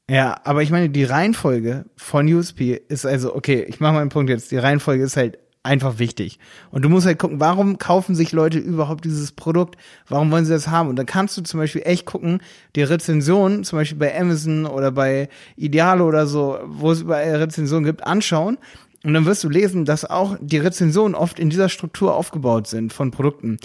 Ja, 0.09 0.39
aber 0.43 0.63
ich 0.63 0.69
meine, 0.69 0.89
die 0.89 1.03
Reihenfolge 1.03 1.85
von 1.95 2.31
USP 2.31 2.81
ist 2.87 3.05
also, 3.05 3.35
okay, 3.35 3.65
ich 3.67 3.79
mache 3.79 3.93
mal 3.93 4.01
einen 4.01 4.09
Punkt 4.09 4.29
jetzt. 4.29 4.51
Die 4.51 4.57
Reihenfolge 4.57 5.03
ist 5.03 5.17
halt 5.17 5.39
einfach 5.63 5.97
wichtig. 5.97 6.39
Und 6.71 6.83
du 6.83 6.89
musst 6.89 7.07
halt 7.07 7.17
gucken, 7.17 7.39
warum 7.39 7.77
kaufen 7.77 8.15
sich 8.15 8.33
Leute 8.33 8.59
überhaupt 8.59 9.05
dieses 9.05 9.31
Produkt? 9.31 9.77
Warum 10.07 10.29
wollen 10.29 10.45
sie 10.45 10.51
das 10.51 10.67
haben? 10.67 10.89
Und 10.89 10.97
dann 10.97 11.05
kannst 11.05 11.37
du 11.37 11.41
zum 11.41 11.59
Beispiel 11.59 11.83
echt 11.85 12.05
gucken, 12.05 12.41
die 12.75 12.83
Rezensionen, 12.83 13.63
zum 13.63 13.79
Beispiel 13.79 13.97
bei 13.97 14.19
Amazon 14.19 14.65
oder 14.65 14.91
bei 14.91 15.29
Ideale 15.55 16.03
oder 16.03 16.27
so, 16.27 16.59
wo 16.65 16.91
es 16.91 17.01
überall 17.01 17.37
Rezensionen 17.37 17.85
gibt, 17.85 18.03
anschauen. 18.03 18.57
Und 19.03 19.13
dann 19.13 19.25
wirst 19.25 19.43
du 19.43 19.49
lesen, 19.49 19.85
dass 19.85 20.05
auch 20.05 20.37
die 20.39 20.57
Rezensionen 20.57 21.15
oft 21.15 21.39
in 21.39 21.49
dieser 21.49 21.69
Struktur 21.69 22.15
aufgebaut 22.15 22.67
sind 22.67 22.93
von 22.93 23.11
Produkten. 23.11 23.57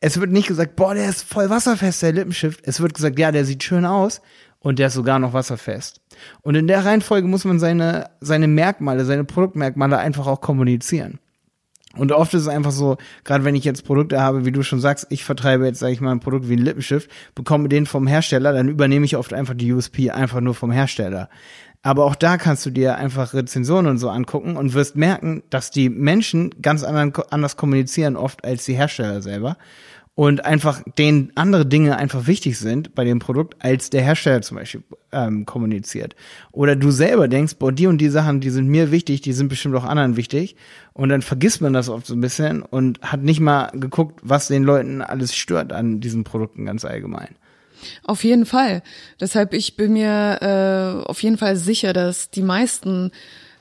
Es 0.00 0.18
wird 0.18 0.32
nicht 0.32 0.48
gesagt, 0.48 0.74
boah, 0.76 0.94
der 0.94 1.08
ist 1.08 1.22
voll 1.22 1.48
wasserfest, 1.48 2.02
der 2.02 2.12
Lippenstift. 2.12 2.60
Es 2.64 2.80
wird 2.80 2.94
gesagt, 2.94 3.18
ja, 3.18 3.30
der 3.30 3.44
sieht 3.44 3.62
schön 3.62 3.84
aus 3.84 4.20
und 4.58 4.78
der 4.78 4.88
ist 4.88 4.94
sogar 4.94 5.18
noch 5.18 5.32
wasserfest. 5.32 6.00
Und 6.42 6.54
in 6.56 6.66
der 6.66 6.84
Reihenfolge 6.84 7.28
muss 7.28 7.44
man 7.44 7.58
seine, 7.58 8.10
seine 8.20 8.48
Merkmale, 8.48 9.04
seine 9.04 9.24
Produktmerkmale 9.24 9.98
einfach 9.98 10.26
auch 10.26 10.40
kommunizieren. 10.40 11.20
Und 11.96 12.12
oft 12.12 12.32
ist 12.34 12.42
es 12.42 12.48
einfach 12.48 12.70
so, 12.70 12.96
gerade 13.24 13.44
wenn 13.44 13.54
ich 13.54 13.64
jetzt 13.64 13.84
Produkte 13.84 14.20
habe, 14.20 14.44
wie 14.44 14.52
du 14.52 14.62
schon 14.62 14.80
sagst, 14.80 15.06
ich 15.10 15.24
vertreibe 15.24 15.66
jetzt, 15.66 15.80
sage 15.80 15.92
ich 15.92 16.00
mal, 16.00 16.12
ein 16.12 16.20
Produkt 16.20 16.48
wie 16.48 16.54
ein 16.54 16.64
Lippenstift, 16.64 17.10
bekomme 17.34 17.68
den 17.68 17.86
vom 17.86 18.06
Hersteller, 18.06 18.52
dann 18.52 18.68
übernehme 18.68 19.04
ich 19.04 19.16
oft 19.16 19.34
einfach 19.34 19.54
die 19.54 19.72
USP 19.72 20.10
einfach 20.10 20.40
nur 20.40 20.54
vom 20.54 20.70
Hersteller. 20.70 21.28
Aber 21.82 22.04
auch 22.04 22.14
da 22.14 22.36
kannst 22.38 22.64
du 22.64 22.70
dir 22.70 22.96
einfach 22.96 23.34
Rezensionen 23.34 23.90
und 23.90 23.98
so 23.98 24.08
angucken 24.08 24.56
und 24.56 24.72
wirst 24.72 24.94
merken, 24.94 25.42
dass 25.50 25.72
die 25.72 25.90
Menschen 25.90 26.50
ganz 26.62 26.84
anders 26.84 27.56
kommunizieren 27.56 28.16
oft 28.16 28.44
als 28.44 28.64
die 28.64 28.74
Hersteller 28.74 29.20
selber. 29.20 29.56
Und 30.14 30.44
einfach 30.44 30.82
denen 30.98 31.32
andere 31.36 31.64
Dinge 31.64 31.96
einfach 31.96 32.26
wichtig 32.26 32.58
sind 32.58 32.94
bei 32.94 33.04
dem 33.04 33.18
Produkt, 33.18 33.56
als 33.64 33.88
der 33.88 34.02
Hersteller 34.02 34.42
zum 34.42 34.58
Beispiel 34.58 34.82
ähm, 35.10 35.46
kommuniziert. 35.46 36.14
Oder 36.52 36.76
du 36.76 36.90
selber 36.90 37.28
denkst, 37.28 37.56
boah, 37.58 37.72
die 37.72 37.86
und 37.86 37.98
die 37.98 38.10
Sachen, 38.10 38.40
die 38.40 38.50
sind 38.50 38.68
mir 38.68 38.90
wichtig, 38.90 39.22
die 39.22 39.32
sind 39.32 39.48
bestimmt 39.48 39.74
auch 39.74 39.84
anderen 39.84 40.16
wichtig. 40.16 40.56
Und 40.92 41.08
dann 41.08 41.22
vergisst 41.22 41.62
man 41.62 41.72
das 41.72 41.88
oft 41.88 42.06
so 42.06 42.14
ein 42.14 42.20
bisschen 42.20 42.62
und 42.62 43.00
hat 43.00 43.22
nicht 43.22 43.40
mal 43.40 43.70
geguckt, 43.72 44.20
was 44.22 44.48
den 44.48 44.64
Leuten 44.64 45.00
alles 45.00 45.34
stört 45.34 45.72
an 45.72 46.00
diesen 46.00 46.24
Produkten 46.24 46.66
ganz 46.66 46.84
allgemein. 46.84 47.34
Auf 48.04 48.22
jeden 48.22 48.46
Fall. 48.46 48.82
Deshalb, 49.18 49.54
ich 49.54 49.76
bin 49.76 49.94
mir 49.94 50.38
äh, 50.40 51.08
auf 51.08 51.22
jeden 51.22 51.38
Fall 51.38 51.56
sicher, 51.56 51.94
dass 51.94 52.30
die 52.30 52.42
meisten 52.42 53.12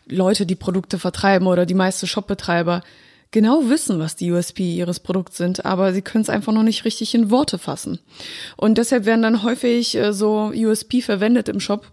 Leute, 0.05 0.46
die 0.46 0.55
Produkte 0.55 1.00
vertreiben 1.00 1.48
oder 1.48 1.65
die 1.65 1.74
meisten 1.74 2.08
Shopbetreiber 2.08 2.84
genau 3.32 3.70
wissen, 3.70 4.00
was 4.00 4.16
die 4.16 4.32
USP 4.32 4.76
ihres 4.76 5.00
Produkts 5.00 5.38
sind, 5.38 5.66
aber 5.66 5.94
sie 5.94 6.02
können 6.02 6.22
es 6.22 6.30
einfach 6.30 6.54
noch 6.54 6.64
nicht 6.64 6.86
richtig 6.86 7.16
in 7.16 7.32
Worte 7.32 7.58
fassen. 7.58 8.00
Und 8.58 8.78
deshalb 8.78 9.06
werden 9.06 9.22
dann 9.22 9.44
häufig 9.44 9.96
äh, 9.96 10.14
so 10.14 10.52
USP 10.56 11.02
verwendet 11.02 11.50
im 11.50 11.60
Shop, 11.60 11.88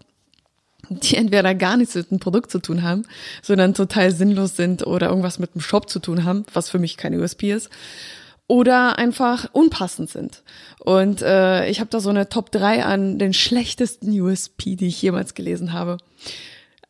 die 0.89 1.15
entweder 1.15 1.55
gar 1.55 1.77
nichts 1.77 1.95
mit 1.95 2.11
dem 2.11 2.19
Produkt 2.19 2.51
zu 2.51 2.59
tun 2.59 2.83
haben, 2.83 3.03
sondern 3.41 3.73
total 3.73 4.11
sinnlos 4.11 4.55
sind 4.55 4.85
oder 4.85 5.07
irgendwas 5.07 5.39
mit 5.39 5.55
dem 5.55 5.61
Shop 5.61 5.89
zu 5.89 5.99
tun 5.99 6.25
haben, 6.25 6.45
was 6.53 6.69
für 6.69 6.79
mich 6.79 6.97
keine 6.97 7.19
USP 7.19 7.51
ist 7.51 7.69
oder 8.49 8.97
einfach 8.97 9.47
unpassend 9.53 10.09
sind. 10.09 10.41
Und 10.79 11.21
äh, 11.21 11.69
ich 11.69 11.79
habe 11.79 11.91
da 11.91 11.99
so 11.99 12.09
eine 12.09 12.29
Top 12.29 12.51
3 12.51 12.83
an 12.83 13.19
den 13.19 13.31
schlechtesten 13.31 14.19
USP, 14.19 14.75
die 14.75 14.87
ich 14.87 15.01
jemals 15.01 15.35
gelesen 15.35 15.71
habe. 15.71 15.97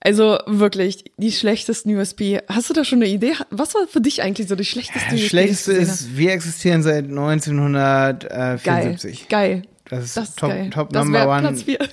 Also 0.01 0.37
wirklich, 0.45 1.05
die 1.17 1.31
schlechtesten 1.31 1.95
USP. 1.95 2.39
Hast 2.47 2.69
du 2.69 2.73
da 2.73 2.85
schon 2.85 2.99
eine 2.99 3.07
Idee? 3.11 3.33
Was 3.49 3.73
war 3.75 3.85
für 3.87 3.99
dich 3.99 4.21
eigentlich 4.21 4.47
so 4.47 4.55
die 4.55 4.63
schlechteste 4.63 5.15
USP? 5.15 5.27
Schlechteste 5.27 5.73
ist, 5.73 6.15
wir 6.17 6.31
existieren 6.31 6.83
seit 6.83 7.03
1974. 7.05 9.27
Geil, 9.27 9.29
geil. 9.29 9.63
Das 9.89 10.05
ist, 10.05 10.15
das 10.15 10.29
ist 10.29 10.39
top, 10.39 10.51
geil. 10.51 10.69
top 10.69 10.93
das 10.93 11.03
number 11.03 11.27
one. 11.27 11.41
Platz 11.41 11.63
vier. 11.63 11.79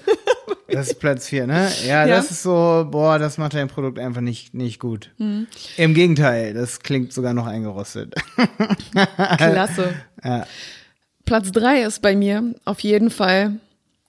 Das 0.69 0.89
ist 0.89 0.99
Platz 0.99 1.29
vier, 1.29 1.47
ne? 1.47 1.71
Ja, 1.87 2.05
ja, 2.05 2.17
das 2.17 2.33
ist 2.33 2.43
so, 2.43 2.89
boah, 2.91 3.21
das 3.21 3.39
macht 3.39 3.55
dein 3.55 3.69
Produkt 3.69 4.01
einfach 4.01 4.21
nicht, 4.21 4.53
nicht 4.53 4.81
gut. 4.81 5.13
Mhm. 5.17 5.47
Im 5.77 5.95
Gegenteil, 5.95 6.55
das 6.55 6.81
klingt 6.81 7.13
sogar 7.13 7.35
noch 7.35 7.47
eingerostet. 7.47 8.13
Klasse. 9.37 9.95
Ja. 10.25 10.45
Platz 11.25 11.53
drei 11.53 11.83
ist 11.83 12.03
bei 12.03 12.17
mir 12.17 12.53
auf 12.65 12.81
jeden 12.81 13.11
Fall 13.11 13.61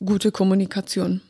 gute 0.03 0.31
Kommunikation. 0.31 1.21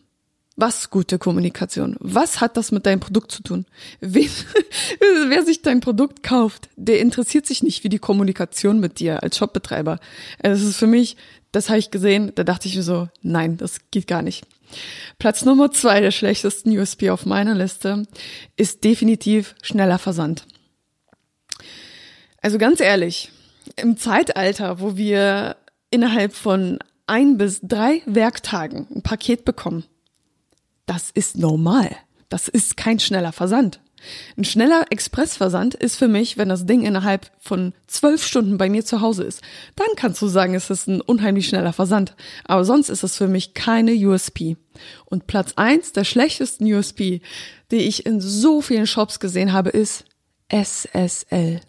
Was 0.60 0.90
gute 0.90 1.20
Kommunikation? 1.20 1.96
Was 2.00 2.42
hat 2.42 2.58
das 2.58 2.72
mit 2.72 2.88
deinem 2.88 3.00
Produkt 3.00 3.32
zu 3.32 3.44
tun? 3.44 3.68
Wen, 4.00 4.28
wer 5.30 5.46
sich 5.46 5.62
dein 5.62 5.82
Produkt 5.82 6.24
kauft, 6.24 6.70
der 6.76 7.00
interessiert 7.00 7.46
sich 7.46 7.62
nicht 7.62 7.84
für 7.84 7.90
die 7.90 8.00
Kommunikation 8.00 8.80
mit 8.80 9.00
dir 9.00 9.22
als 9.22 9.38
Shopbetreiber. 9.38 10.00
Es 10.40 10.64
ist 10.64 10.78
für 10.78 10.88
mich, 10.88 11.16
das 11.52 11.70
habe 11.70 11.78
ich 11.78 11.92
gesehen, 11.92 12.32
da 12.34 12.44
dachte 12.44 12.68
ich 12.68 12.76
mir 12.76 12.82
so, 12.82 13.08
nein, 13.22 13.58
das 13.58 13.78
geht 13.92 14.08
gar 14.08 14.24
nicht. 14.24 14.48
Platz 15.20 15.46
Nummer 15.46 15.72
zwei 15.72 16.02
der 16.02 16.10
schlechtesten 16.10 16.76
USB 16.76 17.10
auf 17.10 17.28
meiner 17.28 17.54
Liste 17.54 18.08
ist 18.56 18.84
definitiv 18.84 19.54
schneller 19.62 20.00
Versand. 20.00 20.48
Also 22.42 22.58
ganz 22.58 22.80
ehrlich, 22.80 23.30
im 23.76 23.96
Zeitalter, 23.96 24.80
wo 24.80 24.98
wir 24.98 25.56
innerhalb 25.92 26.34
von 26.34 26.80
ein 27.06 27.38
bis 27.38 27.60
drei 27.62 28.02
Werktagen 28.08 28.88
ein 28.94 29.04
Paket 29.04 29.46
bekommen, 29.46 29.84
das 30.88 31.12
ist 31.12 31.38
normal. 31.38 31.96
Das 32.30 32.48
ist 32.48 32.76
kein 32.76 33.00
schneller 33.00 33.32
Versand. 33.32 33.80
Ein 34.38 34.46
schneller 34.46 34.86
Expressversand 34.90 35.74
ist 35.76 35.96
für 35.96 36.08
mich, 36.08 36.38
wenn 36.38 36.50
das 36.50 36.66
Ding 36.66 36.84
innerhalb 36.84 37.32
von 37.40 37.74
zwölf 37.88 38.26
Stunden 38.26 38.58
bei 38.58 38.70
mir 38.70 38.86
zu 38.86 39.02
Hause 39.02 39.24
ist. 39.24 39.42
Dann 39.76 39.88
kannst 39.96 40.22
du 40.22 40.28
sagen, 40.28 40.54
es 40.56 40.70
ist 40.70 40.88
ein 40.88 41.02
unheimlich 41.02 41.48
schneller 41.48 41.74
Versand. 41.74 42.16
Aber 42.46 42.64
sonst 42.64 42.90
ist 42.90 43.04
es 43.04 43.18
für 43.18 43.28
mich 43.28 43.54
keine 43.54 43.94
USP. 43.94 44.56
Und 45.06 45.28
Platz 45.28 45.54
eins 45.56 45.92
der 45.92 46.04
schlechtesten 46.04 46.72
USP, 46.72 47.22
die 47.72 47.78
ich 47.78 48.06
in 48.06 48.22
so 48.22 48.62
vielen 48.62 48.88
Shops 48.88 49.20
gesehen 49.20 49.52
habe, 49.52 49.72
ist 49.72 50.06
SSL. 50.50 51.62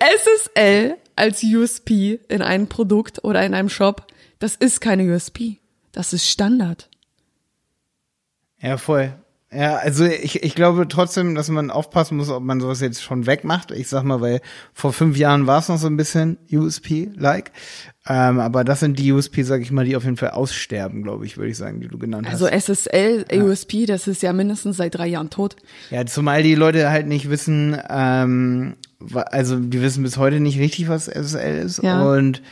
SSL 0.00 0.96
als 1.16 1.42
USP 1.42 2.20
in 2.28 2.42
einem 2.42 2.68
Produkt 2.68 3.24
oder 3.24 3.44
in 3.44 3.54
einem 3.54 3.68
Shop, 3.68 4.06
das 4.38 4.56
ist 4.56 4.80
keine 4.80 5.14
USP. 5.14 5.60
Das 5.92 6.12
ist 6.12 6.28
Standard. 6.28 6.88
Ja, 8.60 8.76
voll. 8.76 9.14
Ja, 9.50 9.76
also 9.76 10.04
ich, 10.04 10.42
ich 10.42 10.54
glaube 10.54 10.86
trotzdem, 10.88 11.34
dass 11.34 11.48
man 11.48 11.70
aufpassen 11.70 12.18
muss, 12.18 12.28
ob 12.28 12.42
man 12.42 12.60
sowas 12.60 12.80
jetzt 12.80 13.02
schon 13.02 13.24
wegmacht. 13.24 13.70
Ich 13.70 13.88
sag 13.88 14.02
mal, 14.02 14.20
weil 14.20 14.42
vor 14.74 14.92
fünf 14.92 15.16
Jahren 15.16 15.46
war 15.46 15.60
es 15.60 15.68
noch 15.68 15.78
so 15.78 15.86
ein 15.86 15.96
bisschen 15.96 16.36
USP-like. 16.52 17.52
Ähm, 18.06 18.40
aber 18.40 18.62
das 18.62 18.80
sind 18.80 18.98
die 18.98 19.10
USP, 19.10 19.42
sag 19.44 19.62
ich 19.62 19.70
mal, 19.70 19.86
die 19.86 19.96
auf 19.96 20.04
jeden 20.04 20.18
Fall 20.18 20.30
aussterben, 20.30 21.02
glaube 21.02 21.24
ich, 21.24 21.38
würde 21.38 21.50
ich 21.50 21.56
sagen, 21.56 21.80
die 21.80 21.88
du 21.88 21.98
genannt 21.98 22.26
also 22.26 22.46
hast. 22.46 22.52
Also 22.52 22.74
SSL, 22.74 23.24
ja. 23.30 23.42
USP, 23.42 23.86
das 23.86 24.06
ist 24.06 24.22
ja 24.22 24.34
mindestens 24.34 24.76
seit 24.76 24.94
drei 24.94 25.06
Jahren 25.06 25.30
tot. 25.30 25.56
Ja, 25.90 26.04
zumal 26.04 26.42
die 26.42 26.54
Leute 26.54 26.90
halt 26.90 27.06
nicht 27.06 27.30
wissen, 27.30 27.78
ähm, 27.88 28.76
also 29.12 29.58
die 29.58 29.80
wissen 29.80 30.02
bis 30.02 30.18
heute 30.18 30.40
nicht 30.40 30.58
richtig, 30.58 30.88
was 30.88 31.06
SSL 31.06 31.58
ist. 31.58 31.82
Ja. 31.82 32.02
Und 32.02 32.42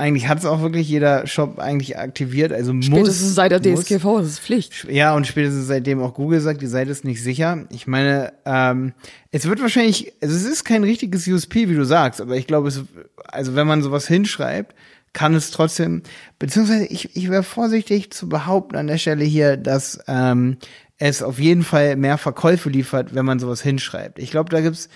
eigentlich 0.00 0.28
hat 0.28 0.38
es 0.38 0.46
auch 0.46 0.62
wirklich 0.62 0.88
jeder 0.88 1.26
Shop 1.26 1.58
eigentlich 1.58 1.98
aktiviert. 1.98 2.52
Also 2.52 2.72
muss. 2.72 2.86
Spätestens 2.86 3.34
seit 3.34 3.52
der 3.52 3.60
DSGV, 3.60 4.04
muss. 4.04 4.22
das 4.22 4.30
ist 4.32 4.40
Pflicht. 4.40 4.86
Ja, 4.90 5.14
und 5.14 5.26
spätestens 5.26 5.66
seitdem 5.66 6.02
auch 6.02 6.14
Google 6.14 6.40
sagt, 6.40 6.62
die 6.62 6.66
Seite 6.66 6.90
ist 6.90 7.04
nicht 7.04 7.22
sicher. 7.22 7.66
Ich 7.70 7.86
meine, 7.86 8.32
ähm, 8.44 8.92
es 9.30 9.46
wird 9.46 9.60
wahrscheinlich, 9.60 10.12
also 10.20 10.34
es 10.34 10.44
ist 10.44 10.64
kein 10.64 10.82
richtiges 10.82 11.26
USP, 11.28 11.68
wie 11.68 11.74
du 11.74 11.84
sagst, 11.84 12.20
aber 12.20 12.36
ich 12.36 12.46
glaube, 12.46 12.68
es, 12.68 12.82
also 13.26 13.54
wenn 13.54 13.66
man 13.66 13.82
sowas 13.82 14.08
hinschreibt, 14.08 14.74
kann 15.12 15.34
es 15.34 15.50
trotzdem, 15.50 16.02
beziehungsweise 16.38 16.86
ich, 16.86 17.16
ich 17.16 17.30
wäre 17.30 17.42
vorsichtig 17.42 18.10
zu 18.12 18.28
behaupten 18.28 18.76
an 18.76 18.86
der 18.86 18.98
Stelle 18.98 19.24
hier, 19.24 19.56
dass 19.56 20.00
ähm, 20.06 20.56
es 20.98 21.22
auf 21.22 21.38
jeden 21.38 21.62
Fall 21.62 21.96
mehr 21.96 22.18
Verkäufe 22.18 22.70
liefert, 22.70 23.14
wenn 23.14 23.24
man 23.24 23.38
sowas 23.38 23.62
hinschreibt. 23.62 24.18
Ich 24.18 24.30
glaube, 24.30 24.50
da 24.50 24.60
gibt's 24.60 24.88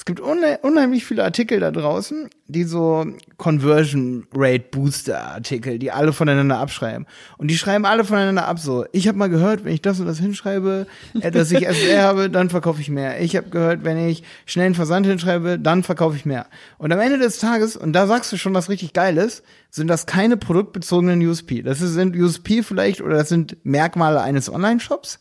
es 0.00 0.06
gibt 0.06 0.18
unheimlich 0.18 1.04
viele 1.04 1.24
Artikel 1.24 1.60
da 1.60 1.70
draußen, 1.70 2.30
die 2.48 2.64
so 2.64 3.04
Conversion 3.36 4.26
Rate 4.34 4.64
Booster 4.70 5.22
Artikel, 5.22 5.78
die 5.78 5.92
alle 5.92 6.14
voneinander 6.14 6.58
abschreiben. 6.58 7.06
Und 7.36 7.48
die 7.50 7.58
schreiben 7.58 7.84
alle 7.84 8.06
voneinander 8.06 8.48
ab 8.48 8.58
so. 8.58 8.86
Ich 8.92 9.08
habe 9.08 9.18
mal 9.18 9.28
gehört, 9.28 9.62
wenn 9.62 9.74
ich 9.74 9.82
das 9.82 10.00
und 10.00 10.06
das 10.06 10.18
hinschreibe, 10.18 10.86
äh, 11.20 11.30
dass 11.30 11.52
ich 11.52 11.66
SR 11.66 12.02
habe, 12.08 12.30
dann 12.30 12.48
verkaufe 12.48 12.80
ich 12.80 12.88
mehr. 12.88 13.20
Ich 13.20 13.36
habe 13.36 13.50
gehört, 13.50 13.84
wenn 13.84 13.98
ich 14.08 14.22
schnell 14.46 14.64
einen 14.64 14.74
Versand 14.74 15.04
hinschreibe, 15.04 15.58
dann 15.58 15.82
verkaufe 15.82 16.16
ich 16.16 16.24
mehr. 16.24 16.46
Und 16.78 16.90
am 16.92 17.00
Ende 17.00 17.18
des 17.18 17.38
Tages, 17.38 17.76
und 17.76 17.92
da 17.92 18.06
sagst 18.06 18.32
du 18.32 18.38
schon 18.38 18.54
was 18.54 18.70
richtig 18.70 18.94
Geiles, 18.94 19.42
sind 19.68 19.88
das 19.88 20.06
keine 20.06 20.38
produktbezogenen 20.38 21.20
USP. 21.20 21.60
Das 21.60 21.78
sind 21.78 22.16
USP 22.16 22.62
vielleicht 22.62 23.02
oder 23.02 23.18
das 23.18 23.28
sind 23.28 23.58
Merkmale 23.64 24.22
eines 24.22 24.50
Online-Shops. 24.50 25.20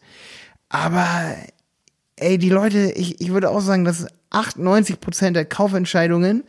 Aber 0.70 1.36
ey, 2.20 2.38
die 2.38 2.50
Leute, 2.50 2.92
ich, 2.96 3.22
ich 3.22 3.32
würde 3.32 3.50
auch 3.50 3.62
sagen, 3.62 3.86
dass 3.86 4.08
98 4.30 5.00
Prozent 5.00 5.36
der 5.36 5.46
Kaufentscheidungen 5.46 6.44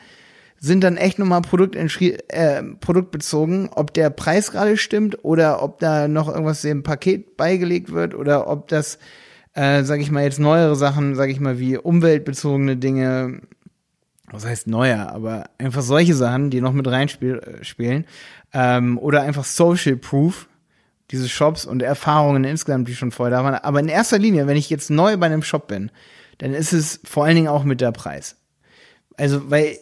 sind 0.58 0.84
dann 0.84 0.98
echt 0.98 1.18
nochmal 1.18 1.40
Produkt 1.40 1.74
äh, 1.74 2.62
produktbezogen, 2.80 3.70
ob 3.74 3.94
der 3.94 4.10
Preis 4.10 4.52
gerade 4.52 4.76
stimmt 4.76 5.24
oder 5.24 5.62
ob 5.62 5.78
da 5.80 6.06
noch 6.06 6.28
irgendwas 6.28 6.62
im 6.64 6.82
Paket 6.82 7.38
beigelegt 7.38 7.92
wird 7.92 8.14
oder 8.14 8.46
ob 8.46 8.68
das, 8.68 8.98
äh, 9.54 9.82
sag 9.84 10.00
ich 10.00 10.10
mal, 10.10 10.22
jetzt 10.22 10.38
neuere 10.38 10.76
Sachen, 10.76 11.14
sag 11.14 11.30
ich 11.30 11.40
mal, 11.40 11.58
wie 11.58 11.78
umweltbezogene 11.78 12.76
Dinge, 12.76 13.40
was 14.30 14.44
heißt 14.44 14.66
neuer, 14.66 15.08
aber 15.08 15.44
einfach 15.56 15.82
solche 15.82 16.14
Sachen, 16.14 16.50
die 16.50 16.60
noch 16.60 16.74
mit 16.74 16.86
reinspielen, 16.86 17.40
äh, 17.40 18.04
ähm, 18.52 18.98
oder 18.98 19.22
einfach 19.22 19.44
Social 19.44 19.96
Proof, 19.96 20.46
diese 21.10 21.28
Shops 21.28 21.64
und 21.64 21.82
Erfahrungen 21.82 22.44
insgesamt, 22.44 22.88
die 22.88 22.94
schon 22.94 23.10
vorher 23.10 23.36
da 23.36 23.44
waren. 23.44 23.54
Aber 23.54 23.80
in 23.80 23.88
erster 23.88 24.18
Linie, 24.18 24.46
wenn 24.46 24.56
ich 24.56 24.70
jetzt 24.70 24.90
neu 24.90 25.16
bei 25.16 25.26
einem 25.26 25.42
Shop 25.42 25.66
bin, 25.66 25.90
dann 26.38 26.54
ist 26.54 26.72
es 26.72 27.00
vor 27.04 27.24
allen 27.24 27.36
Dingen 27.36 27.48
auch 27.48 27.64
mit 27.64 27.80
der 27.80 27.92
Preis. 27.92 28.36
Also, 29.16 29.50
weil 29.50 29.76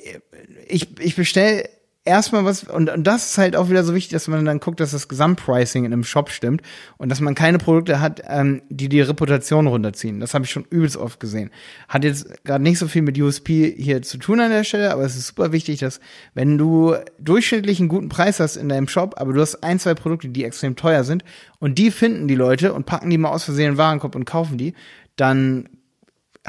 ich, 0.67 0.99
ich 1.01 1.15
bestelle 1.17 1.69
erstmal 2.09 2.45
was, 2.45 2.65
und, 2.65 2.91
und 2.91 3.05
das 3.07 3.31
ist 3.31 3.39
halt 3.39 3.55
auch 3.55 3.69
wieder 3.69 3.85
so 3.85 3.95
wichtig, 3.95 4.13
dass 4.13 4.27
man 4.27 4.45
dann 4.45 4.61
guckt, 4.61 4.81
dass 4.81 4.91
das 4.93 5.09
Gesamtpricing 5.09 5.85
in 5.85 5.93
einem 5.93 6.05
Shop 6.05 6.31
stimmt 6.31 6.63
und 6.97 7.11
dass 7.11 7.21
man 7.21 7.35
keine 7.35 7.59
Produkte 7.59 8.01
hat, 8.01 8.23
ähm, 8.27 8.63
die 8.69 8.89
die 8.89 9.01
Reputation 9.01 9.67
runterziehen. 9.67 10.19
Das 10.19 10.35
habe 10.35 10.45
ich 10.45 10.51
schon 10.51 10.65
übelst 10.71 10.97
oft 10.97 11.21
gesehen. 11.21 11.51
Hat 11.89 12.05
jetzt 12.05 12.45
gerade 12.45 12.65
nicht 12.65 12.79
so 12.79 12.89
viel 12.89 13.03
mit 13.03 13.19
USP 13.19 13.75
hier 13.77 14.03
zu 14.03 14.19
tun 14.19 14.41
an 14.41 14.51
der 14.51 14.65
Stelle, 14.65 14.91
aber 14.91 15.03
es 15.03 15.17
ist 15.17 15.29
super 15.29 15.53
wichtig, 15.53 15.79
dass 15.79 16.01
wenn 16.35 16.59
du 16.59 16.95
durchschnittlich 17.21 17.79
einen 17.79 17.89
guten 17.89 18.09
Preis 18.09 18.41
hast 18.41 18.57
in 18.57 18.69
deinem 18.69 18.89
Shop, 18.89 19.15
aber 19.19 19.33
du 19.33 19.41
hast 19.41 19.63
ein, 19.63 19.79
zwei 19.79 19.95
Produkte, 19.95 20.29
die 20.29 20.45
extrem 20.45 20.75
teuer 20.75 21.05
sind 21.05 21.23
und 21.59 21.79
die 21.79 21.91
finden 21.91 22.27
die 22.27 22.35
Leute 22.35 22.73
und 22.73 22.87
packen 22.87 23.11
die 23.11 23.19
mal 23.19 23.31
aus 23.31 23.45
Versehen 23.45 23.67
in 23.67 23.73
den 23.73 23.79
Warenkorb 23.79 24.15
und 24.15 24.25
kaufen 24.25 24.59
die, 24.59 24.75
dann 25.17 25.69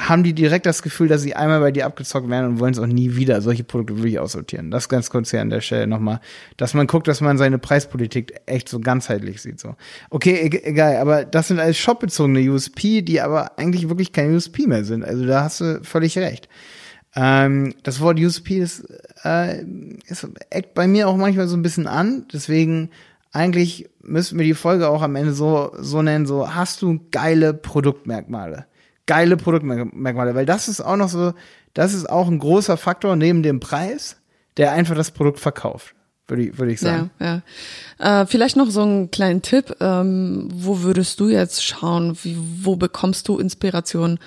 haben 0.08 0.22
die 0.22 0.32
direkt 0.32 0.66
das 0.66 0.82
Gefühl, 0.82 1.08
dass 1.08 1.22
sie 1.22 1.34
einmal 1.34 1.60
bei 1.60 1.70
dir 1.70 1.86
abgezockt 1.86 2.28
werden 2.28 2.46
und 2.46 2.60
wollen 2.60 2.72
es 2.72 2.78
auch 2.78 2.86
nie 2.86 3.16
wieder. 3.16 3.40
Solche 3.42 3.64
Produkte 3.64 3.96
würde 3.96 4.08
ich 4.08 4.18
aussortieren. 4.18 4.70
Das 4.70 4.88
ganz 4.88 5.10
kurz 5.10 5.30
hier 5.30 5.40
an 5.40 5.50
der 5.50 5.60
Stelle 5.60 5.86
nochmal. 5.86 6.20
Dass 6.56 6.74
man 6.74 6.86
guckt, 6.86 7.08
dass 7.08 7.20
man 7.20 7.38
seine 7.38 7.58
Preispolitik 7.58 8.34
echt 8.46 8.68
so 8.68 8.80
ganzheitlich 8.80 9.42
sieht. 9.42 9.60
So. 9.60 9.76
Okay, 10.10 10.34
e 10.34 10.68
egal, 10.68 10.96
aber 10.96 11.24
das 11.24 11.48
sind 11.48 11.60
alles 11.60 11.78
shopbezogene 11.78 12.50
USP, 12.50 13.02
die 13.02 13.20
aber 13.20 13.58
eigentlich 13.58 13.88
wirklich 13.88 14.12
keine 14.12 14.34
USP 14.34 14.66
mehr 14.66 14.84
sind. 14.84 15.04
Also 15.04 15.26
da 15.26 15.44
hast 15.44 15.60
du 15.60 15.80
völlig 15.82 16.18
recht. 16.18 16.48
Ähm, 17.14 17.74
das 17.82 18.00
Wort 18.00 18.20
USP 18.20 18.58
ist, 18.58 18.84
äh, 19.24 19.64
ist 20.06 20.28
eckt 20.50 20.74
bei 20.74 20.86
mir 20.86 21.08
auch 21.08 21.16
manchmal 21.16 21.48
so 21.48 21.56
ein 21.56 21.62
bisschen 21.62 21.86
an. 21.86 22.26
Deswegen 22.32 22.90
eigentlich 23.32 23.88
müssten 24.02 24.38
wir 24.38 24.44
die 24.44 24.54
Folge 24.54 24.88
auch 24.88 25.02
am 25.02 25.16
Ende 25.16 25.32
so, 25.32 25.72
so 25.78 26.02
nennen, 26.02 26.26
so 26.26 26.54
hast 26.54 26.82
du 26.82 27.00
geile 27.10 27.54
Produktmerkmale. 27.54 28.66
Geile 29.06 29.36
Produktmerkmale, 29.36 30.34
weil 30.34 30.46
das 30.46 30.68
ist 30.68 30.80
auch 30.80 30.96
noch 30.96 31.08
so, 31.08 31.34
das 31.74 31.94
ist 31.94 32.08
auch 32.08 32.28
ein 32.28 32.38
großer 32.38 32.76
Faktor 32.76 33.16
neben 33.16 33.42
dem 33.42 33.60
Preis, 33.60 34.16
der 34.56 34.72
einfach 34.72 34.94
das 34.94 35.10
Produkt 35.10 35.40
verkauft 35.40 35.94
würde 36.30 36.44
ich, 36.44 36.58
würde 36.58 36.72
ich 36.72 36.80
sagen. 36.80 37.10
Ja, 37.18 37.42
ja. 37.98 38.22
Äh, 38.22 38.26
vielleicht 38.26 38.56
noch 38.56 38.70
so 38.70 38.82
einen 38.82 39.10
kleinen 39.10 39.42
Tipp. 39.42 39.76
Ähm, 39.80 40.48
wo 40.52 40.82
würdest 40.82 41.20
du 41.20 41.28
jetzt 41.28 41.64
schauen? 41.64 42.16
Wie, 42.22 42.36
wo 42.64 42.76
bekommst 42.76 43.28
du 43.28 43.38
Inspiration, 43.38 44.18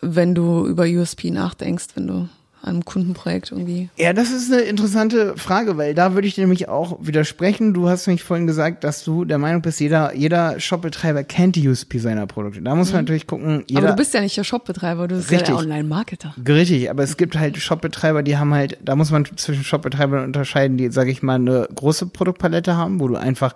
wenn 0.00 0.34
du 0.34 0.66
über 0.66 0.84
USP 0.84 1.30
nachdenkst, 1.30 1.88
wenn 1.94 2.06
du 2.06 2.28
einem 2.64 2.84
Kundenprojekt 2.84 3.52
irgendwie? 3.52 3.88
Ja, 3.96 4.12
das 4.12 4.30
ist 4.30 4.52
eine 4.52 4.62
interessante 4.62 5.36
Frage, 5.36 5.76
weil 5.76 5.94
da 5.94 6.14
würde 6.14 6.26
ich 6.26 6.34
dir 6.34 6.42
nämlich 6.42 6.68
auch 6.68 6.98
widersprechen. 7.00 7.74
Du 7.74 7.88
hast 7.88 8.06
nämlich 8.06 8.22
vorhin 8.22 8.46
gesagt, 8.46 8.84
dass 8.84 9.04
du 9.04 9.24
der 9.24 9.38
Meinung 9.38 9.62
bist, 9.62 9.80
jeder, 9.80 10.14
jeder 10.14 10.58
Shopbetreiber 10.60 11.24
kennt 11.24 11.56
die 11.56 11.68
USP 11.68 11.98
seiner 11.98 12.26
Produkte. 12.26 12.62
Da 12.62 12.74
muss 12.74 12.92
man 12.92 13.02
mhm. 13.02 13.04
natürlich 13.04 13.26
gucken. 13.26 13.64
Jeder, 13.66 13.80
aber 13.80 13.90
du 13.90 13.96
bist 13.96 14.14
ja 14.14 14.20
nicht 14.20 14.36
der 14.36 14.44
Shopbetreiber, 14.44 15.08
du 15.08 15.16
bist 15.16 15.30
richtig, 15.30 15.48
ja 15.48 15.54
der 15.54 15.62
Online-Marketer. 15.62 16.34
Richtig, 16.46 16.90
aber 16.90 17.02
es 17.02 17.16
gibt 17.16 17.38
halt 17.38 17.56
Shopbetreiber, 17.56 18.22
die 18.22 18.36
haben 18.36 18.54
halt, 18.54 18.78
da 18.82 18.96
muss 18.96 19.10
man 19.10 19.24
zwischen 19.36 19.64
Shopbetreibern 19.64 20.24
unterscheiden, 20.24 20.76
die, 20.76 20.90
sage 20.90 21.10
ich 21.10 21.22
mal, 21.22 21.34
eine 21.34 21.68
große 21.74 22.06
Produktpalette 22.06 22.76
haben, 22.76 23.00
wo 23.00 23.08
du 23.08 23.16
einfach 23.16 23.54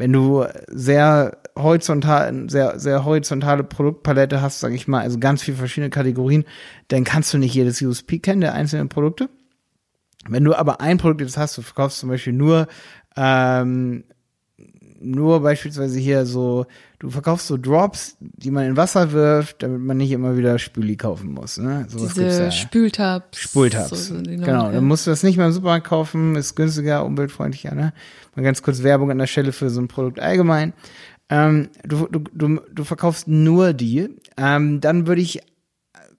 wenn 0.00 0.14
du 0.14 0.46
sehr 0.68 1.36
horizontal, 1.58 2.48
sehr, 2.48 2.80
sehr 2.80 3.04
horizontale 3.04 3.64
Produktpalette 3.64 4.40
hast, 4.40 4.58
sage 4.58 4.74
ich 4.74 4.88
mal, 4.88 5.02
also 5.02 5.18
ganz 5.18 5.42
viele 5.42 5.58
verschiedene 5.58 5.90
Kategorien, 5.90 6.46
dann 6.88 7.04
kannst 7.04 7.34
du 7.34 7.38
nicht 7.38 7.54
jedes 7.54 7.82
USP 7.82 8.18
kennen 8.18 8.40
der 8.40 8.54
einzelnen 8.54 8.88
Produkte. 8.88 9.28
Wenn 10.26 10.42
du 10.42 10.54
aber 10.54 10.80
ein 10.80 10.96
Produkt 10.96 11.20
jetzt 11.20 11.36
hast, 11.36 11.58
du 11.58 11.60
verkaufst 11.60 11.98
zum 11.98 12.08
Beispiel 12.08 12.32
nur 12.32 12.66
ähm, 13.14 14.04
nur 15.00 15.40
beispielsweise 15.40 15.98
hier 15.98 16.26
so, 16.26 16.66
du 16.98 17.10
verkaufst 17.10 17.46
so 17.46 17.56
Drops, 17.56 18.16
die 18.20 18.50
man 18.50 18.66
in 18.66 18.76
Wasser 18.76 19.12
wirft, 19.12 19.62
damit 19.62 19.80
man 19.80 19.96
nicht 19.96 20.12
immer 20.12 20.36
wieder 20.36 20.58
Spüli 20.58 20.96
kaufen 20.96 21.32
muss. 21.32 21.58
Ne? 21.58 21.86
So 21.88 22.06
Diese 22.06 22.44
ja. 22.44 22.50
Spültabs. 22.50 23.38
Spültabs. 23.38 24.08
So 24.08 24.14
genau, 24.14 24.70
dann 24.70 24.84
musst 24.84 25.06
du 25.06 25.10
das 25.10 25.22
nicht 25.22 25.36
mehr 25.36 25.46
im 25.46 25.52
Supermarkt 25.52 25.86
kaufen, 25.86 26.36
ist 26.36 26.54
günstiger, 26.54 27.04
umweltfreundlicher. 27.04 27.74
Ne? 27.74 27.92
Mal 28.36 28.42
ganz 28.42 28.62
kurz 28.62 28.82
Werbung 28.82 29.10
an 29.10 29.18
der 29.18 29.26
Stelle 29.26 29.52
für 29.52 29.70
so 29.70 29.80
ein 29.80 29.88
Produkt 29.88 30.20
allgemein. 30.20 30.74
Ähm, 31.30 31.68
du, 31.84 32.06
du, 32.08 32.20
du, 32.32 32.60
du 32.72 32.84
verkaufst 32.84 33.28
nur 33.28 33.72
die, 33.72 34.08
ähm, 34.36 34.80
dann 34.80 35.06
würde 35.06 35.22
ich 35.22 35.40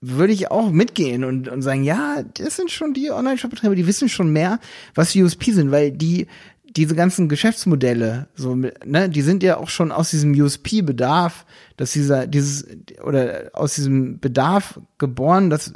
würde 0.01 0.33
ich 0.33 0.49
auch 0.49 0.71
mitgehen 0.71 1.23
und, 1.23 1.47
und 1.47 1.61
sagen, 1.61 1.83
ja, 1.83 2.23
das 2.33 2.55
sind 2.55 2.71
schon 2.71 2.93
die 2.93 3.11
Online-Shop-Betreiber, 3.11 3.75
die 3.75 3.85
wissen 3.85 4.09
schon 4.09 4.33
mehr, 4.33 4.59
was 4.95 5.11
die 5.11 5.21
USP 5.21 5.51
sind, 5.51 5.69
weil 5.69 5.91
die 5.91 6.25
diese 6.75 6.95
ganzen 6.95 7.27
Geschäftsmodelle, 7.27 8.27
so, 8.35 8.55
ne, 8.55 9.09
die 9.09 9.21
sind 9.21 9.43
ja 9.43 9.57
auch 9.57 9.69
schon 9.69 9.91
aus 9.91 10.09
diesem 10.11 10.33
USP-Bedarf, 10.33 11.45
dass 11.77 11.91
dieser, 11.91 12.27
dieses, 12.27 12.65
oder 13.03 13.49
aus 13.53 13.75
diesem 13.75 14.19
Bedarf 14.19 14.79
geboren, 14.97 15.49
dass 15.49 15.73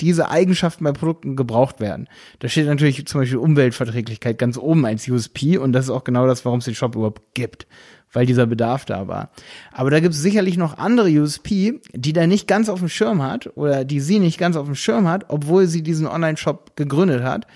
diese 0.00 0.30
Eigenschaften 0.30 0.84
bei 0.84 0.92
Produkten 0.92 1.36
gebraucht 1.36 1.78
werden. 1.78 2.08
Da 2.38 2.48
steht 2.48 2.66
natürlich 2.66 3.06
zum 3.06 3.20
Beispiel 3.20 3.38
Umweltverträglichkeit 3.38 4.38
ganz 4.38 4.56
oben 4.56 4.86
als 4.86 5.06
USP 5.06 5.58
und 5.58 5.72
das 5.72 5.84
ist 5.84 5.90
auch 5.90 6.04
genau 6.04 6.26
das, 6.26 6.44
warum 6.44 6.58
es 6.58 6.64
den 6.64 6.74
Shop 6.74 6.96
überhaupt 6.96 7.34
gibt, 7.34 7.66
weil 8.12 8.26
dieser 8.26 8.46
Bedarf 8.46 8.86
da 8.86 9.06
war. 9.08 9.30
Aber 9.72 9.90
da 9.90 10.00
gibt 10.00 10.14
es 10.14 10.22
sicherlich 10.22 10.56
noch 10.56 10.78
andere 10.78 11.10
USP, 11.10 11.80
die 11.92 12.12
da 12.12 12.26
nicht 12.26 12.48
ganz 12.48 12.68
auf 12.68 12.78
dem 12.78 12.88
Schirm 12.88 13.22
hat 13.22 13.56
oder 13.56 13.84
die 13.84 14.00
sie 14.00 14.18
nicht 14.18 14.38
ganz 14.38 14.56
auf 14.56 14.66
dem 14.66 14.74
Schirm 14.74 15.06
hat, 15.06 15.26
obwohl 15.28 15.66
sie 15.66 15.82
diesen 15.82 16.06
Online-Shop 16.06 16.76
gegründet 16.76 17.22
hat 17.22 17.46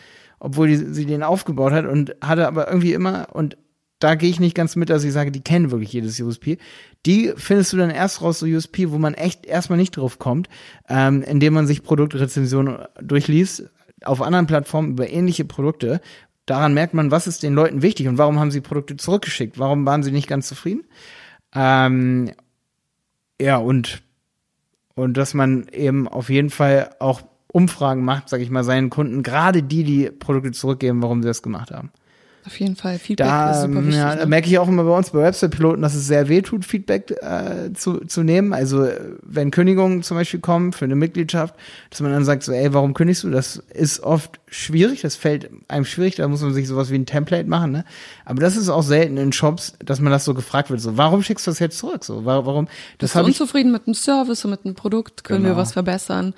obwohl 0.45 0.69
die, 0.69 0.77
sie 0.77 1.07
den 1.07 1.23
aufgebaut 1.23 1.73
hat 1.73 1.87
und 1.87 2.15
hatte 2.21 2.47
aber 2.47 2.69
irgendwie 2.69 2.93
immer, 2.93 3.29
und 3.33 3.57
da 3.99 4.15
gehe 4.15 4.29
ich 4.29 4.41
nicht 4.41 4.55
ganz 4.55 4.77
mit, 4.77 4.91
dass 4.91 5.03
ich 5.03 5.13
sage, 5.13 5.33
die 5.33 5.41
kennen 5.41 5.71
wirklich 5.71 5.95
jedes 5.95 6.21
USP. 6.21 6.59
Die 7.07 7.33
findest 7.35 7.73
du 7.73 7.79
dann 7.79 7.89
erst 7.89 8.21
raus, 8.21 8.41
so 8.41 8.47
USP, 8.47 8.91
wo 8.91 8.99
man 8.99 9.15
echt 9.15 9.47
erstmal 9.47 9.79
nicht 9.79 9.97
drauf 9.97 10.19
kommt, 10.19 10.51
ähm, 10.87 11.23
indem 11.23 11.55
man 11.55 11.67
sich 11.67 11.83
Produktrezensionen 11.83 12.85
durchliest 13.01 13.71
auf 14.05 14.21
anderen 14.21 14.47
Plattformen 14.47 14.91
über 14.91 15.09
ähnliche 15.09 15.47
Produkte. 15.47 16.03
Daran 16.45 16.75
merkt 16.75 16.93
man, 16.93 17.11
was 17.11 17.27
ist 17.27 17.43
den 17.43 17.55
Leuten 17.55 17.81
wichtig 17.81 18.07
und 18.07 18.19
warum 18.19 18.39
haben 18.39 18.51
sie 18.51 18.61
Produkte 18.61 18.99
zurückgeschickt, 18.99 19.59
warum 19.59 19.87
waren 19.87 20.03
sie 20.03 20.13
nicht 20.13 20.29
ganz 20.29 20.47
zufrieden. 20.47 20.85
Ähm, 21.55 22.33
ja, 23.41 23.57
und, 23.57 24.03
und 24.95 25.17
dass 25.17 25.33
man 25.33 25.69
eben 25.73 26.07
auf 26.07 26.29
jeden 26.29 26.51
Fall 26.51 26.91
auch 26.99 27.23
Umfragen 27.55 28.05
macht, 28.05 28.29
sage 28.29 28.43
ich 28.43 28.51
mal, 28.51 28.65
seinen 28.65 28.91
Kunden, 28.91 29.23
gerade 29.23 29.63
die, 29.63 29.85
die 29.85 30.11
Produkte 30.11 30.51
zurückgeben, 30.51 31.03
warum 31.03 31.23
sie 31.23 31.29
das 31.29 31.41
gemacht 31.41 31.71
haben. 31.71 31.91
Auf 32.47 32.61
jeden 32.61 32.77
Fall. 32.77 32.99
Feedback 32.99 33.27
da, 33.27 33.53
ist 33.53 33.63
super 33.63 33.81
wichtig. 33.87 33.95
Ja, 33.95 34.17
da 34.17 34.25
ne? 34.25 34.27
merke 34.27 34.49
ich 34.49 34.59
auch 34.59 34.69
immer 34.69 34.85
bei 34.85 34.95
uns 34.95 35.11
bei 35.11 35.21
Website-Piloten, 35.21 35.81
dass 35.81 35.95
es 35.95 36.07
sehr 36.07 36.29
weh 36.29 36.43
tut, 36.43 36.65
Feedback 36.65 37.11
äh, 37.23 37.73
zu, 37.73 38.05
zu 38.05 38.23
nehmen. 38.23 38.53
Also 38.53 38.87
wenn 39.23 39.51
Kündigungen 39.51 40.03
zum 40.03 40.19
Beispiel 40.19 40.41
kommen 40.41 40.73
für 40.73 40.85
eine 40.85 40.95
Mitgliedschaft, 40.95 41.55
dass 41.89 42.01
man 42.01 42.13
dann 42.13 42.25
sagt 42.25 42.43
so, 42.43 42.53
ey, 42.53 42.75
warum 42.75 42.93
kündigst 42.93 43.23
du? 43.25 43.31
Das 43.31 43.63
ist 43.73 44.01
oft 44.01 44.41
schwierig, 44.49 45.01
das 45.01 45.17
fällt 45.17 45.49
einem 45.69 45.87
schwierig, 45.87 46.17
da 46.17 46.29
muss 46.29 46.43
man 46.43 46.53
sich 46.53 46.69
sowas 46.69 46.91
wie 46.91 46.97
ein 46.97 47.07
Template 47.07 47.49
machen. 47.49 47.71
Ne? 47.71 47.85
Aber 48.27 48.41
das 48.41 48.57
ist 48.57 48.69
auch 48.69 48.83
selten 48.83 49.17
in 49.17 49.33
Shops, 49.33 49.75
dass 49.83 50.01
man 50.01 50.13
das 50.13 50.27
so 50.27 50.35
gefragt 50.35 50.69
wird. 50.69 50.81
So, 50.81 50.99
warum 50.99 51.23
schickst 51.23 51.47
du 51.47 51.51
das 51.51 51.61
jetzt 51.61 51.79
zurück? 51.79 52.05
So, 52.05 52.27
warum? 52.27 52.67
Das 52.99 53.13
Bist 53.13 53.15
du 53.15 53.27
unzufrieden 53.27 53.73
mit 53.73 53.87
dem 53.87 53.95
Service 53.95 54.45
und 54.45 54.51
mit 54.51 54.65
dem 54.65 54.75
Produkt? 54.75 55.25
Können 55.25 55.45
genau. 55.45 55.55
wir 55.55 55.59
was 55.63 55.73
verbessern? 55.73 56.35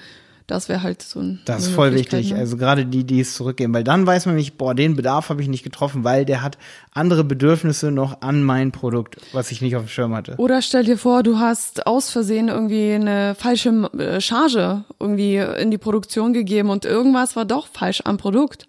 Das 0.46 0.68
wäre 0.68 0.82
halt 0.82 1.02
so 1.02 1.20
ein. 1.20 1.40
Das 1.44 1.66
ist 1.66 1.74
voll 1.74 1.92
wichtig. 1.94 2.30
Ne? 2.30 2.38
Also 2.38 2.56
gerade 2.56 2.86
die, 2.86 3.04
die 3.04 3.20
es 3.20 3.34
zurückgeben, 3.34 3.74
weil 3.74 3.82
dann 3.82 4.06
weiß 4.06 4.26
man 4.26 4.36
nicht, 4.36 4.56
boah, 4.56 4.74
den 4.74 4.94
Bedarf 4.94 5.28
habe 5.28 5.42
ich 5.42 5.48
nicht 5.48 5.64
getroffen, 5.64 6.04
weil 6.04 6.24
der 6.24 6.42
hat 6.42 6.56
andere 6.92 7.24
Bedürfnisse 7.24 7.90
noch 7.90 8.20
an 8.22 8.44
mein 8.44 8.70
Produkt, 8.70 9.16
was 9.32 9.50
ich 9.50 9.60
nicht 9.60 9.74
auf 9.76 9.84
dem 9.84 9.88
Schirm 9.88 10.14
hatte. 10.14 10.34
Oder 10.36 10.62
stell 10.62 10.84
dir 10.84 10.98
vor, 10.98 11.22
du 11.22 11.38
hast 11.38 11.86
aus 11.86 12.10
Versehen 12.10 12.48
irgendwie 12.48 12.92
eine 12.92 13.34
falsche 13.34 13.70
äh, 13.98 14.20
Charge 14.20 14.84
irgendwie 15.00 15.36
in 15.36 15.70
die 15.70 15.78
Produktion 15.78 16.32
gegeben 16.32 16.70
und 16.70 16.84
irgendwas 16.84 17.34
war 17.34 17.44
doch 17.44 17.66
falsch 17.66 18.02
am 18.04 18.16
Produkt. 18.16 18.66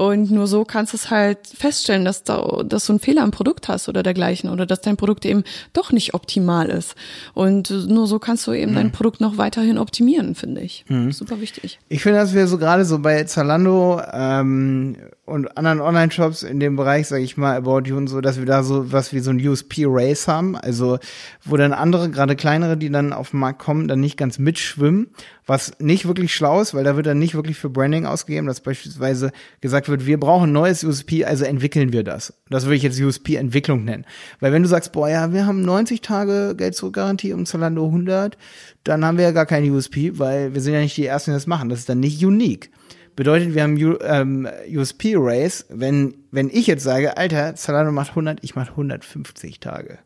Und 0.00 0.30
nur 0.30 0.46
so 0.46 0.64
kannst 0.64 0.94
du 0.94 0.96
es 0.96 1.10
halt 1.10 1.40
feststellen, 1.46 2.06
dass, 2.06 2.24
da, 2.24 2.62
dass 2.64 2.86
du 2.86 2.94
einen 2.94 3.00
Fehler 3.00 3.22
im 3.22 3.32
Produkt 3.32 3.68
hast 3.68 3.86
oder 3.86 4.02
dergleichen 4.02 4.48
oder 4.48 4.64
dass 4.64 4.80
dein 4.80 4.96
Produkt 4.96 5.26
eben 5.26 5.44
doch 5.74 5.92
nicht 5.92 6.14
optimal 6.14 6.70
ist. 6.70 6.94
Und 7.34 7.68
nur 7.86 8.06
so 8.06 8.18
kannst 8.18 8.46
du 8.46 8.54
eben 8.54 8.70
mhm. 8.70 8.76
dein 8.76 8.92
Produkt 8.92 9.20
noch 9.20 9.36
weiterhin 9.36 9.76
optimieren, 9.76 10.34
finde 10.34 10.62
ich. 10.62 10.86
Mhm. 10.88 11.12
Super 11.12 11.42
wichtig. 11.42 11.78
Ich 11.90 12.02
finde, 12.02 12.18
dass 12.18 12.32
wir 12.32 12.46
so 12.46 12.56
gerade 12.56 12.86
so 12.86 13.00
bei 13.00 13.24
Zalando 13.24 14.00
ähm, 14.10 14.96
und 15.26 15.58
anderen 15.58 15.82
Online-Shops 15.82 16.44
in 16.44 16.60
dem 16.60 16.76
Bereich, 16.76 17.06
sage 17.06 17.22
ich 17.22 17.36
mal, 17.36 17.54
About 17.54 17.82
You 17.84 17.98
und 17.98 18.06
so, 18.06 18.22
dass 18.22 18.38
wir 18.38 18.46
da 18.46 18.62
so 18.62 18.90
was 18.90 19.12
wie 19.12 19.20
so 19.20 19.30
ein 19.30 19.46
USP-Race 19.46 20.28
haben, 20.28 20.56
also 20.56 20.98
wo 21.44 21.58
dann 21.58 21.74
andere, 21.74 22.08
gerade 22.08 22.36
kleinere, 22.36 22.78
die 22.78 22.90
dann 22.90 23.12
auf 23.12 23.32
den 23.32 23.40
Markt 23.40 23.58
kommen, 23.58 23.86
dann 23.86 24.00
nicht 24.00 24.16
ganz 24.16 24.38
mitschwimmen, 24.38 25.08
was 25.46 25.78
nicht 25.78 26.06
wirklich 26.06 26.34
schlau 26.34 26.60
ist, 26.60 26.74
weil 26.74 26.84
da 26.84 26.96
wird 26.96 27.06
dann 27.06 27.18
nicht 27.18 27.34
wirklich 27.34 27.58
für 27.58 27.68
Branding 27.68 28.06
ausgegeben, 28.06 28.46
dass 28.46 28.60
beispielsweise 28.60 29.30
gesagt 29.60 29.89
wird, 29.90 30.06
wir 30.06 30.18
brauchen 30.18 30.52
neues 30.52 30.82
USP, 30.82 31.24
also 31.24 31.44
entwickeln 31.44 31.92
wir 31.92 32.02
das. 32.02 32.32
Das 32.48 32.64
würde 32.64 32.76
ich 32.76 32.82
jetzt 32.82 33.00
USP-Entwicklung 33.00 33.84
nennen. 33.84 34.06
Weil 34.40 34.52
wenn 34.52 34.62
du 34.62 34.68
sagst, 34.68 34.92
boah, 34.92 35.08
ja, 35.08 35.32
wir 35.32 35.46
haben 35.46 35.62
90 35.62 36.00
Tage 36.00 36.54
Geld-Zurück-Garantie 36.56 37.32
um 37.32 37.44
Zalando 37.46 37.84
100, 37.84 38.38
dann 38.84 39.04
haben 39.04 39.18
wir 39.18 39.24
ja 39.24 39.32
gar 39.32 39.46
kein 39.46 39.68
USP, 39.70 40.18
weil 40.18 40.54
wir 40.54 40.60
sind 40.60 40.74
ja 40.74 40.80
nicht 40.80 40.96
die 40.96 41.06
Ersten, 41.06 41.32
die 41.32 41.36
das 41.36 41.46
machen. 41.46 41.68
Das 41.68 41.80
ist 41.80 41.88
dann 41.88 42.00
nicht 42.00 42.24
unique. 42.24 42.70
Bedeutet, 43.16 43.54
wir 43.54 43.62
haben 43.62 43.76
U 43.76 43.98
ähm, 44.02 44.48
USP-Race, 44.68 45.66
wenn, 45.68 46.14
wenn 46.30 46.48
ich 46.48 46.66
jetzt 46.66 46.84
sage, 46.84 47.16
Alter, 47.16 47.54
Zalando 47.56 47.92
macht 47.92 48.10
100, 48.10 48.38
ich 48.42 48.54
mache 48.54 48.70
150 48.70 49.60
Tage 49.60 49.98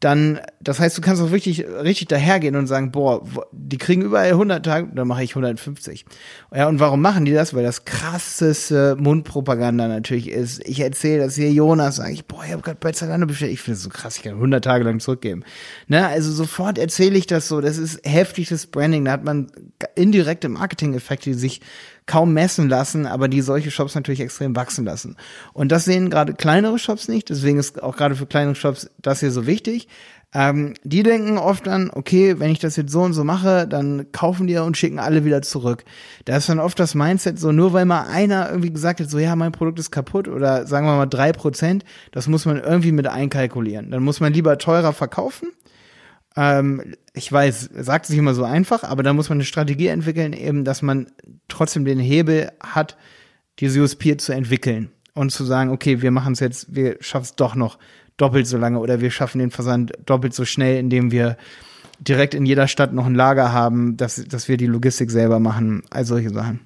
dann, 0.00 0.38
das 0.60 0.78
heißt, 0.78 0.96
du 0.96 1.02
kannst 1.02 1.20
auch 1.20 1.32
wirklich 1.32 1.66
richtig 1.66 2.06
dahergehen 2.06 2.54
und 2.54 2.68
sagen, 2.68 2.92
boah, 2.92 3.24
die 3.50 3.78
kriegen 3.78 4.02
überall 4.02 4.28
100 4.28 4.64
Tage, 4.64 4.88
dann 4.94 5.08
mache 5.08 5.24
ich 5.24 5.30
150. 5.30 6.04
Ja, 6.54 6.68
und 6.68 6.78
warum 6.78 7.02
machen 7.02 7.24
die 7.24 7.32
das? 7.32 7.52
Weil 7.52 7.64
das 7.64 7.84
krasseste 7.84 8.94
Mundpropaganda 8.96 9.88
natürlich 9.88 10.30
ist. 10.30 10.64
Ich 10.68 10.78
erzähle 10.78 11.24
das 11.24 11.34
hier 11.34 11.50
Jonas, 11.50 11.96
sage 11.96 12.12
ich, 12.12 12.26
boah, 12.26 12.44
ich 12.44 12.52
habe 12.52 12.62
gerade 12.62 12.78
bei 12.80 12.92
Zalando 12.92 13.26
bestellt. 13.26 13.52
Ich 13.52 13.60
finde 13.60 13.76
es 13.76 13.82
so 13.82 13.88
krass, 13.88 14.16
ich 14.18 14.22
kann 14.22 14.34
100 14.34 14.62
Tage 14.62 14.84
lang 14.84 15.00
zurückgeben. 15.00 15.42
Ne, 15.88 16.06
also 16.06 16.30
sofort 16.30 16.78
erzähle 16.78 17.18
ich 17.18 17.26
das 17.26 17.48
so. 17.48 17.60
Das 17.60 17.76
ist 17.76 18.00
heftiges 18.04 18.66
Branding. 18.66 19.04
Da 19.04 19.12
hat 19.12 19.24
man 19.24 19.50
indirekte 19.96 20.48
Marketing-Effekte, 20.48 21.30
die 21.30 21.34
sich 21.34 21.60
kaum 22.08 22.32
messen 22.32 22.68
lassen, 22.68 23.06
aber 23.06 23.28
die 23.28 23.42
solche 23.42 23.70
Shops 23.70 23.94
natürlich 23.94 24.20
extrem 24.20 24.56
wachsen 24.56 24.84
lassen. 24.84 25.16
Und 25.52 25.70
das 25.70 25.84
sehen 25.84 26.10
gerade 26.10 26.34
kleinere 26.34 26.80
Shops 26.80 27.06
nicht, 27.06 27.28
deswegen 27.28 27.58
ist 27.58 27.80
auch 27.80 27.96
gerade 27.96 28.16
für 28.16 28.26
kleinere 28.26 28.56
Shops 28.56 28.90
das 29.00 29.20
hier 29.20 29.30
so 29.30 29.46
wichtig. 29.46 29.86
Ähm, 30.34 30.74
die 30.84 31.02
denken 31.02 31.38
oft 31.38 31.66
dann, 31.66 31.90
okay, 31.90 32.38
wenn 32.38 32.50
ich 32.50 32.58
das 32.58 32.76
jetzt 32.76 32.92
so 32.92 33.00
und 33.00 33.14
so 33.14 33.24
mache, 33.24 33.66
dann 33.66 34.12
kaufen 34.12 34.46
die 34.46 34.58
und 34.58 34.76
schicken 34.76 34.98
alle 34.98 35.24
wieder 35.24 35.40
zurück. 35.40 35.84
Da 36.26 36.36
ist 36.36 36.48
dann 36.50 36.58
oft 36.58 36.78
das 36.78 36.94
Mindset 36.94 37.38
so, 37.38 37.50
nur 37.50 37.72
weil 37.72 37.86
mal 37.86 38.02
einer 38.02 38.48
irgendwie 38.50 38.72
gesagt 38.72 39.00
hat, 39.00 39.08
so 39.08 39.18
ja, 39.18 39.36
mein 39.36 39.52
Produkt 39.52 39.78
ist 39.78 39.90
kaputt 39.90 40.28
oder 40.28 40.66
sagen 40.66 40.86
wir 40.86 40.96
mal 40.96 41.06
drei 41.06 41.32
Prozent, 41.32 41.84
das 42.12 42.26
muss 42.26 42.44
man 42.44 42.58
irgendwie 42.58 42.92
mit 42.92 43.06
einkalkulieren. 43.06 43.90
Dann 43.90 44.02
muss 44.02 44.20
man 44.20 44.34
lieber 44.34 44.58
teurer 44.58 44.92
verkaufen 44.92 45.48
ähm, 46.38 46.94
ich 47.14 47.30
weiß, 47.32 47.70
sagt 47.74 48.06
sich 48.06 48.16
immer 48.16 48.32
so 48.32 48.44
einfach, 48.44 48.84
aber 48.84 49.02
da 49.02 49.12
muss 49.12 49.28
man 49.28 49.38
eine 49.38 49.44
Strategie 49.44 49.88
entwickeln, 49.88 50.32
eben, 50.32 50.64
dass 50.64 50.82
man 50.82 51.08
trotzdem 51.48 51.84
den 51.84 51.98
Hebel 51.98 52.52
hat, 52.60 52.96
diese 53.58 53.80
USP 53.82 54.16
zu 54.16 54.32
entwickeln 54.32 54.92
und 55.14 55.32
zu 55.32 55.44
sagen, 55.44 55.70
okay, 55.70 56.00
wir 56.00 56.12
machen 56.12 56.34
es 56.34 56.40
jetzt, 56.40 56.76
wir 56.76 56.96
schaffen 57.00 57.24
es 57.24 57.34
doch 57.34 57.56
noch 57.56 57.78
doppelt 58.18 58.46
so 58.46 58.56
lange 58.56 58.78
oder 58.78 59.00
wir 59.00 59.10
schaffen 59.10 59.40
den 59.40 59.50
Versand 59.50 59.92
doppelt 60.06 60.32
so 60.32 60.44
schnell, 60.44 60.78
indem 60.78 61.10
wir 61.10 61.36
direkt 61.98 62.34
in 62.34 62.46
jeder 62.46 62.68
Stadt 62.68 62.92
noch 62.92 63.06
ein 63.06 63.16
Lager 63.16 63.52
haben, 63.52 63.96
dass, 63.96 64.24
dass 64.24 64.46
wir 64.46 64.56
die 64.56 64.66
Logistik 64.66 65.10
selber 65.10 65.40
machen, 65.40 65.82
all 65.90 66.04
solche 66.04 66.30
Sachen. 66.30 66.60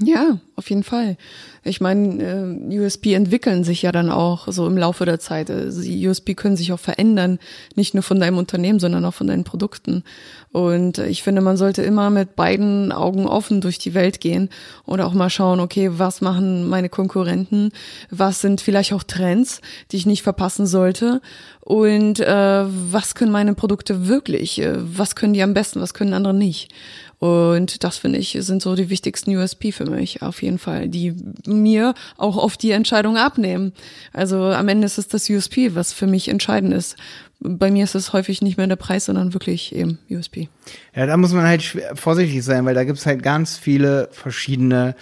Ja, 0.00 0.38
auf 0.54 0.70
jeden 0.70 0.84
Fall. 0.84 1.16
Ich 1.64 1.80
meine, 1.80 2.22
äh, 2.70 2.78
USP 2.78 3.14
entwickeln 3.14 3.64
sich 3.64 3.82
ja 3.82 3.92
dann 3.92 4.10
auch 4.10 4.46
so 4.48 4.66
im 4.66 4.78
Laufe 4.78 5.04
der 5.04 5.18
Zeit. 5.18 5.48
Die 5.48 6.08
USP 6.08 6.34
können 6.34 6.56
sich 6.56 6.72
auch 6.72 6.78
verändern, 6.78 7.38
nicht 7.74 7.94
nur 7.94 8.02
von 8.02 8.20
deinem 8.20 8.38
Unternehmen, 8.38 8.78
sondern 8.78 9.04
auch 9.04 9.14
von 9.14 9.26
deinen 9.26 9.44
Produkten. 9.44 10.04
Und 10.50 10.98
ich 10.98 11.22
finde, 11.22 11.42
man 11.42 11.56
sollte 11.56 11.82
immer 11.82 12.10
mit 12.10 12.36
beiden 12.36 12.92
Augen 12.92 13.26
offen 13.26 13.60
durch 13.60 13.78
die 13.78 13.94
Welt 13.94 14.20
gehen 14.20 14.48
und 14.84 15.00
auch 15.00 15.12
mal 15.12 15.30
schauen, 15.30 15.60
okay, 15.60 15.90
was 15.92 16.20
machen 16.20 16.68
meine 16.68 16.88
Konkurrenten, 16.88 17.72
was 18.10 18.40
sind 18.40 18.60
vielleicht 18.60 18.92
auch 18.92 19.02
Trends, 19.02 19.60
die 19.90 19.96
ich 19.96 20.06
nicht 20.06 20.22
verpassen 20.22 20.66
sollte 20.66 21.20
und 21.60 22.18
äh, 22.20 22.64
was 22.66 23.14
können 23.14 23.30
meine 23.30 23.52
Produkte 23.54 24.08
wirklich, 24.08 24.60
äh, 24.62 24.74
was 24.78 25.16
können 25.16 25.34
die 25.34 25.42
am 25.42 25.54
besten, 25.54 25.82
was 25.82 25.92
können 25.92 26.14
andere 26.14 26.32
nicht. 26.34 26.72
Und 27.18 27.82
das 27.82 27.98
finde 27.98 28.18
ich 28.18 28.36
sind 28.40 28.62
so 28.62 28.76
die 28.76 28.90
wichtigsten 28.90 29.36
USP 29.36 29.72
für 29.72 29.86
mich 29.86 30.22
auf 30.22 30.40
jeden 30.42 30.58
Fall, 30.58 30.88
die 30.88 31.14
mir 31.46 31.94
auch 32.16 32.36
oft 32.36 32.62
die 32.62 32.70
Entscheidung 32.70 33.16
abnehmen. 33.16 33.72
Also 34.12 34.44
am 34.44 34.68
Ende 34.68 34.86
ist 34.86 34.98
es 34.98 35.08
das 35.08 35.28
USP, 35.28 35.74
was 35.74 35.92
für 35.92 36.06
mich 36.06 36.28
entscheidend 36.28 36.72
ist. 36.72 36.96
Bei 37.40 37.70
mir 37.70 37.84
ist 37.84 37.94
es 37.94 38.12
häufig 38.12 38.42
nicht 38.42 38.56
mehr 38.56 38.66
der 38.66 38.76
Preis, 38.76 39.06
sondern 39.06 39.32
wirklich 39.32 39.74
eben 39.74 39.98
USP. 40.10 40.48
Ja, 40.94 41.06
da 41.06 41.16
muss 41.16 41.32
man 41.32 41.44
halt 41.44 41.62
vorsichtig 41.94 42.44
sein, 42.44 42.64
weil 42.66 42.74
da 42.74 42.84
gibt's 42.84 43.06
halt 43.06 43.22
ganz 43.22 43.56
viele 43.56 44.08
verschiedene 44.12 44.94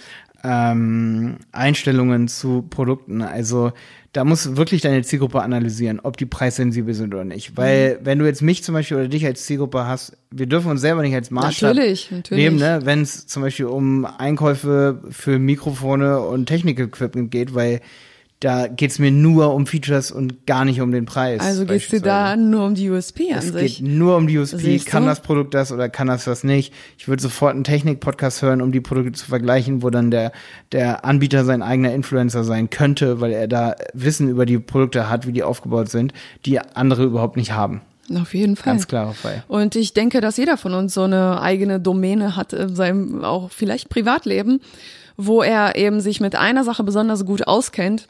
ähm, 0.43 1.37
Einstellungen 1.51 2.27
zu 2.27 2.63
Produkten. 2.63 3.21
Also 3.21 3.71
da 4.13 4.23
muss 4.23 4.55
wirklich 4.55 4.81
deine 4.81 5.03
Zielgruppe 5.03 5.41
analysieren, 5.41 5.99
ob 6.01 6.17
die 6.17 6.25
preissensibel 6.25 6.93
sind 6.93 7.13
oder 7.13 7.23
nicht. 7.23 7.55
Weil 7.55 7.95
mhm. 7.99 8.05
wenn 8.05 8.19
du 8.19 8.25
jetzt 8.25 8.41
mich 8.41 8.63
zum 8.63 8.73
Beispiel 8.73 8.97
oder 8.97 9.07
dich 9.07 9.25
als 9.25 9.45
Zielgruppe 9.45 9.85
hast, 9.85 10.17
wir 10.31 10.47
dürfen 10.47 10.71
uns 10.71 10.81
selber 10.81 11.01
nicht 11.01 11.15
als 11.15 11.29
Maßstab 11.29 11.75
natürlich, 11.75 12.11
natürlich. 12.11 12.43
nehmen, 12.43 12.57
ne? 12.57 12.79
wenn 12.83 13.01
es 13.01 13.27
zum 13.27 13.43
Beispiel 13.43 13.65
um 13.65 14.05
Einkäufe 14.05 15.03
für 15.09 15.39
Mikrofone 15.39 16.19
und 16.19 16.47
Technik-Equipment 16.47 17.31
geht, 17.31 17.53
weil 17.53 17.81
da 18.39 18.67
geht's 18.67 18.99
mir 18.99 19.09
nur 19.09 19.53
um 19.55 19.65
Features 19.65 20.11
und 20.11 20.45
gar 20.45 20.63
nicht 20.63 20.79
um 20.79 20.91
den 20.91 21.05
Preis. 21.05 21.41
Also 21.41 21.65
geht's 21.65 21.87
dir 21.87 22.01
da 22.01 22.35
nur 22.35 22.65
um 22.65 22.75
die 22.75 22.89
USP 22.89 23.31
an 23.31 23.39
es 23.39 23.45
sich? 23.45 23.55
Es 23.55 23.77
geht 23.79 23.87
nur 23.87 24.15
um 24.15 24.27
die 24.27 24.37
USP. 24.37 24.77
Kann 24.79 25.07
das 25.07 25.21
Produkt 25.21 25.55
das 25.55 25.71
oder 25.71 25.89
kann 25.89 26.07
das 26.07 26.25
das 26.25 26.43
nicht? 26.43 26.71
Ich 26.99 27.07
würde 27.07 27.21
sofort 27.21 27.55
einen 27.55 27.63
Technik-Podcast 27.63 28.43
hören, 28.43 28.61
um 28.61 28.71
die 28.71 28.79
Produkte 28.79 29.13
zu 29.13 29.25
vergleichen, 29.25 29.81
wo 29.81 29.89
dann 29.89 30.11
der, 30.11 30.31
der 30.71 31.03
Anbieter 31.03 31.45
sein 31.45 31.63
eigener 31.63 31.93
Influencer 31.93 32.43
sein 32.43 32.69
könnte, 32.69 33.21
weil 33.21 33.31
er 33.31 33.47
da 33.47 33.75
Wissen 33.93 34.29
über 34.29 34.45
die 34.45 34.59
Produkte 34.59 35.09
hat, 35.09 35.25
wie 35.25 35.31
die 35.31 35.41
aufgebaut 35.41 35.89
sind, 35.89 36.13
die 36.45 36.59
andere 36.59 37.05
überhaupt 37.05 37.37
nicht 37.37 37.53
haben. 37.53 37.81
Auf 38.15 38.35
jeden 38.35 38.55
Fall. 38.55 38.73
Ganz 38.73 38.87
klarer 38.87 39.13
Fall. 39.13 39.43
Und 39.47 39.75
ich 39.75 39.93
denke, 39.93 40.21
dass 40.21 40.37
jeder 40.37 40.57
von 40.57 40.75
uns 40.75 40.93
so 40.93 41.03
eine 41.03 41.41
eigene 41.41 41.79
Domäne 41.79 42.35
hat 42.35 42.53
in 42.53 42.75
seinem 42.75 43.23
auch 43.23 43.49
vielleicht 43.49 43.89
Privatleben, 43.89 44.61
wo 45.17 45.41
er 45.41 45.75
eben 45.75 46.01
sich 46.01 46.21
mit 46.21 46.35
einer 46.35 46.63
Sache 46.63 46.83
besonders 46.83 47.25
gut 47.25 47.47
auskennt 47.47 48.07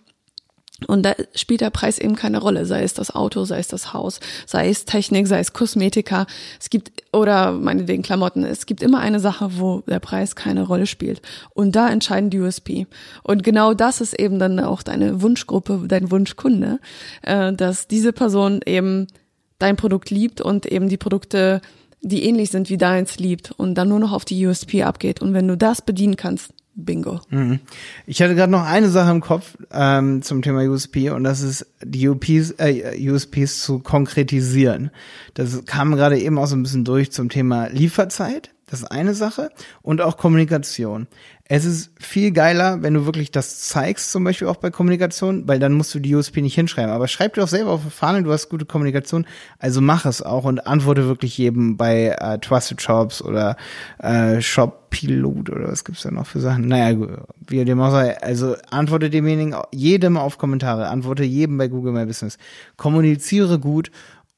und 0.85 1.03
da 1.03 1.15
spielt 1.33 1.61
der 1.61 1.71
Preis 1.71 1.97
eben 1.97 2.15
keine 2.15 2.37
Rolle, 2.37 2.65
sei 2.67 2.83
es 2.83 2.93
das 2.93 3.13
Auto, 3.13 3.45
sei 3.45 3.57
es 3.57 3.67
das 3.67 3.93
Haus, 3.93 4.19
sei 4.45 4.69
es 4.69 4.85
Technik, 4.85 5.25
sei 5.25 5.39
es 5.39 5.53
Kosmetika. 5.53 6.27
Es 6.59 6.69
gibt, 6.69 7.03
oder 7.11 7.51
meinetwegen 7.51 8.03
Klamotten. 8.03 8.43
Es 8.43 8.67
gibt 8.67 8.83
immer 8.83 8.99
eine 8.99 9.19
Sache, 9.19 9.57
wo 9.57 9.81
der 9.87 9.99
Preis 9.99 10.35
keine 10.35 10.67
Rolle 10.67 10.85
spielt. 10.85 11.21
Und 11.55 11.75
da 11.75 11.89
entscheiden 11.89 12.29
die 12.29 12.39
USP. 12.39 12.85
Und 13.23 13.43
genau 13.43 13.73
das 13.73 14.01
ist 14.01 14.13
eben 14.13 14.37
dann 14.37 14.59
auch 14.59 14.83
deine 14.83 15.23
Wunschgruppe, 15.23 15.85
dein 15.87 16.11
Wunschkunde, 16.11 16.79
äh, 17.23 17.53
dass 17.53 17.87
diese 17.87 18.13
Person 18.13 18.59
eben 18.63 19.07
dein 19.57 19.77
Produkt 19.77 20.11
liebt 20.11 20.41
und 20.41 20.67
eben 20.67 20.89
die 20.89 20.97
Produkte, 20.97 21.61
die 22.01 22.23
ähnlich 22.23 22.51
sind 22.51 22.69
wie 22.69 22.77
deins, 22.77 23.17
liebt 23.17 23.51
und 23.51 23.73
dann 23.73 23.89
nur 23.89 23.99
noch 23.99 24.11
auf 24.11 24.25
die 24.25 24.45
USP 24.45 24.83
abgeht. 24.83 25.23
Und 25.23 25.33
wenn 25.33 25.47
du 25.47 25.57
das 25.57 25.81
bedienen 25.81 26.17
kannst, 26.17 26.51
Bingo. 26.77 27.19
Mhm. 27.29 27.59
Ich 28.05 28.21
hatte 28.21 28.35
gerade 28.35 28.51
noch 28.51 28.63
eine 28.63 28.89
Sache 28.89 29.11
im 29.11 29.19
Kopf 29.19 29.57
ähm, 29.71 30.21
zum 30.21 30.41
Thema 30.43 30.61
USP 30.61 31.09
und 31.09 31.23
das 31.23 31.41
ist 31.41 31.65
die 31.83 32.07
UPs, 32.07 32.51
äh, 32.59 32.95
USPs 33.09 33.63
zu 33.63 33.79
konkretisieren. 33.79 34.91
Das 35.33 35.65
kam 35.65 35.95
gerade 35.95 36.19
eben 36.19 36.37
auch 36.37 36.45
so 36.45 36.55
ein 36.55 36.63
bisschen 36.63 36.85
durch 36.85 37.11
zum 37.11 37.29
Thema 37.29 37.67
Lieferzeit. 37.67 38.51
Das 38.69 38.82
ist 38.82 38.91
eine 38.91 39.13
Sache 39.13 39.49
und 39.82 40.01
auch 40.01 40.17
Kommunikation. 40.17 41.08
Es 41.45 41.63
ist 41.63 41.91
viel 41.97 42.32
geiler, 42.32 42.84
wenn 42.84 42.93
du 42.93 43.06
wirklich 43.06 43.32
das 43.32 43.62
zeigst, 43.62 44.12
zum 44.12 44.25
Beispiel 44.25 44.49
auch 44.49 44.58
bei 44.58 44.71
Kommunikation, 44.71 45.47
weil 45.47 45.58
dann 45.58 45.71
musst 45.71 45.95
du 45.95 45.99
die 45.99 46.13
USP 46.13 46.41
nicht 46.41 46.56
hinschreiben. 46.56 46.91
Aber 46.91 47.08
schreib 47.08 47.36
dir 47.36 47.45
auch 47.45 47.47
selber 47.47 47.71
auf 47.71 47.86
die 47.86 47.89
Fahne, 47.89 48.23
du 48.23 48.34
hast 48.34 48.49
gute 48.49 48.65
Kommunikation, 48.65 49.25
also 49.58 49.80
mach 49.80 50.06
es 50.06 50.21
auch 50.21 50.43
und 50.43 50.67
antworte 50.67 51.08
wirklich 51.08 51.38
jedem 51.38 51.77
bei 51.77 52.17
äh, 52.19 52.39
Trusted 52.39 52.82
Shops 52.82 53.21
oder 53.21 53.56
äh, 53.99 54.41
Shop 54.41 54.89
Pilot 54.89 55.49
oder 55.49 55.69
was 55.69 55.86
gibt's 55.86 56.03
da 56.03 56.12
noch 56.12 56.27
für 56.27 56.41
Sachen? 56.41 56.67
Naja, 56.67 57.08
wie 57.47 57.63
dem 57.63 57.80
auch 57.80 57.91
sei, 57.91 58.21
also 58.21 58.58
antworte 58.69 59.10
demjenigen, 59.10 59.56
jedem 59.71 60.17
auf 60.17 60.38
Kommentare, 60.38 60.89
antworte 60.89 61.23
jedem 61.23 61.58
bei 61.58 61.69
Google 61.69 61.93
My 61.93 62.06
Business. 62.06 62.38
Kommuniziere 62.75 63.60
gut 63.60 63.91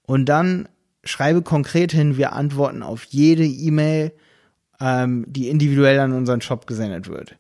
und 0.06 0.26
dann 0.26 0.70
schreibe 1.10 1.42
konkret 1.42 1.92
hin, 1.92 2.18
wir 2.18 2.34
antworten 2.34 2.84
auf 2.84 3.04
jede 3.06 3.46
E-Mail, 3.46 4.12
ähm, 4.80 5.26
die 5.28 5.50
individuell 5.50 6.00
an 6.00 6.14
unseren 6.14 6.42
Shop 6.42 6.68
gesendet 6.68 7.10
wird. 7.10 7.36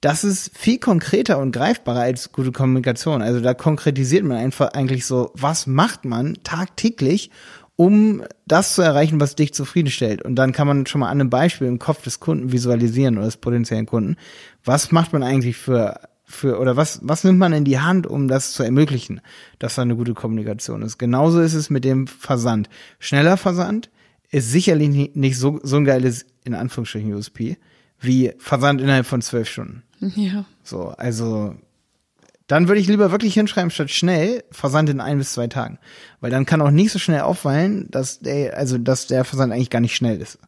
Das 0.00 0.22
ist 0.22 0.56
viel 0.56 0.78
konkreter 0.78 1.38
und 1.38 1.52
greifbarer 1.52 2.00
als 2.00 2.30
gute 2.30 2.52
Kommunikation. 2.52 3.22
Also 3.22 3.40
da 3.40 3.54
konkretisiert 3.54 4.24
man 4.24 4.36
einfach 4.36 4.72
eigentlich 4.74 5.06
so, 5.06 5.30
was 5.34 5.66
macht 5.66 6.04
man 6.04 6.36
tagtäglich, 6.44 7.30
um 7.76 8.22
das 8.46 8.74
zu 8.74 8.82
erreichen, 8.82 9.20
was 9.20 9.34
dich 9.34 9.54
zufriedenstellt. 9.54 10.22
Und 10.22 10.36
dann 10.36 10.52
kann 10.52 10.66
man 10.66 10.86
schon 10.86 11.00
mal 11.00 11.08
an 11.08 11.20
einem 11.20 11.30
Beispiel 11.30 11.66
im 11.66 11.78
Kopf 11.78 12.02
des 12.02 12.20
Kunden 12.20 12.52
visualisieren 12.52 13.16
oder 13.16 13.26
des 13.26 13.38
potenziellen 13.38 13.86
Kunden. 13.86 14.16
Was 14.62 14.92
macht 14.92 15.12
man 15.12 15.22
eigentlich 15.22 15.56
für 15.56 15.98
für 16.34 16.58
oder 16.58 16.76
was 16.76 17.00
was 17.02 17.24
nimmt 17.24 17.38
man 17.38 17.52
in 17.52 17.64
die 17.64 17.78
Hand, 17.78 18.06
um 18.06 18.28
das 18.28 18.52
zu 18.52 18.62
ermöglichen, 18.62 19.20
dass 19.58 19.76
da 19.76 19.82
eine 19.82 19.96
gute 19.96 20.14
Kommunikation 20.14 20.82
ist. 20.82 20.98
Genauso 20.98 21.40
ist 21.40 21.54
es 21.54 21.70
mit 21.70 21.84
dem 21.84 22.06
Versand. 22.06 22.68
Schneller 22.98 23.36
Versand 23.36 23.90
ist 24.30 24.50
sicherlich 24.50 25.14
nicht 25.14 25.38
so 25.38 25.60
so 25.62 25.76
ein 25.76 25.84
geiles 25.84 26.26
in 26.44 26.54
Anführungsstrichen 26.54 27.14
USP, 27.14 27.56
wie 28.00 28.32
Versand 28.38 28.80
innerhalb 28.80 29.06
von 29.06 29.22
zwölf 29.22 29.48
Stunden. 29.48 29.82
Ja. 30.00 30.44
So, 30.62 30.88
also 30.88 31.54
dann 32.46 32.68
würde 32.68 32.80
ich 32.80 32.88
lieber 32.88 33.10
wirklich 33.10 33.34
hinschreiben, 33.34 33.70
statt 33.70 33.90
schnell, 33.90 34.44
Versand 34.50 34.90
in 34.90 35.00
ein 35.00 35.18
bis 35.18 35.32
zwei 35.32 35.46
Tagen. 35.46 35.78
Weil 36.20 36.30
dann 36.30 36.44
kann 36.44 36.60
auch 36.60 36.70
nicht 36.70 36.90
so 36.90 36.98
schnell 36.98 37.22
auffallen, 37.22 37.88
dass 37.90 38.20
der, 38.20 38.56
also 38.58 38.76
dass 38.76 39.06
der 39.06 39.24
Versand 39.24 39.52
eigentlich 39.52 39.70
gar 39.70 39.80
nicht 39.80 39.96
schnell 39.96 40.20
ist. 40.20 40.38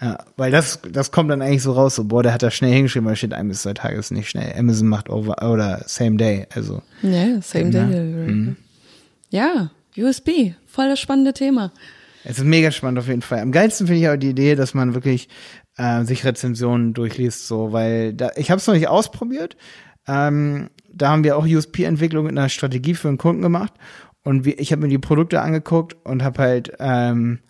Ja, 0.00 0.18
weil 0.36 0.50
das, 0.50 0.80
das 0.90 1.12
kommt 1.12 1.30
dann 1.30 1.40
eigentlich 1.40 1.62
so 1.62 1.72
raus, 1.72 1.94
so, 1.94 2.04
boah, 2.04 2.22
der 2.22 2.34
hat 2.34 2.42
da 2.42 2.50
schnell 2.50 2.72
hingeschrieben, 2.72 3.08
weil 3.08 3.14
steht 3.14 3.32
ein 3.32 3.48
bis 3.48 3.62
zwei 3.62 3.74
Tage 3.74 3.96
ist 3.96 4.10
nicht 4.10 4.28
schnell. 4.28 4.52
Amazon 4.58 4.88
macht 4.88 5.08
over, 5.08 5.36
oder 5.48 5.82
same 5.86 6.16
day, 6.16 6.46
also. 6.54 6.82
Ja, 7.02 7.40
same 7.40 7.70
day. 7.70 7.84
Mhm. 7.84 8.56
Ja, 9.30 9.70
USB, 9.96 10.54
voll 10.66 10.88
das 10.88 10.98
spannende 10.98 11.32
Thema. 11.32 11.72
Es 12.24 12.38
ist 12.38 12.44
mega 12.44 12.70
spannend 12.72 12.98
auf 12.98 13.06
jeden 13.06 13.22
Fall. 13.22 13.40
Am 13.40 13.52
geilsten 13.52 13.86
finde 13.86 14.00
ich 14.00 14.08
auch 14.08 14.16
die 14.16 14.30
Idee, 14.30 14.56
dass 14.56 14.74
man 14.74 14.94
wirklich 14.94 15.28
äh, 15.76 16.04
sich 16.04 16.24
Rezensionen 16.24 16.92
durchliest, 16.94 17.46
so, 17.46 17.72
weil 17.72 18.14
da, 18.14 18.30
ich 18.36 18.50
habe 18.50 18.58
es 18.58 18.66
noch 18.66 18.74
nicht 18.74 18.88
ausprobiert. 18.88 19.56
Ähm, 20.08 20.70
da 20.92 21.10
haben 21.10 21.24
wir 21.24 21.36
auch 21.36 21.46
USP-Entwicklung 21.46 22.28
in 22.28 22.38
einer 22.38 22.48
Strategie 22.48 22.94
für 22.94 23.08
einen 23.08 23.18
Kunden 23.18 23.42
gemacht 23.42 23.72
und 24.22 24.44
wir, 24.44 24.58
ich 24.58 24.72
habe 24.72 24.82
mir 24.82 24.88
die 24.88 24.98
Produkte 24.98 25.40
angeguckt 25.40 25.96
und 26.04 26.22
habe 26.22 26.42
halt 26.42 26.72
ähm, 26.78 27.40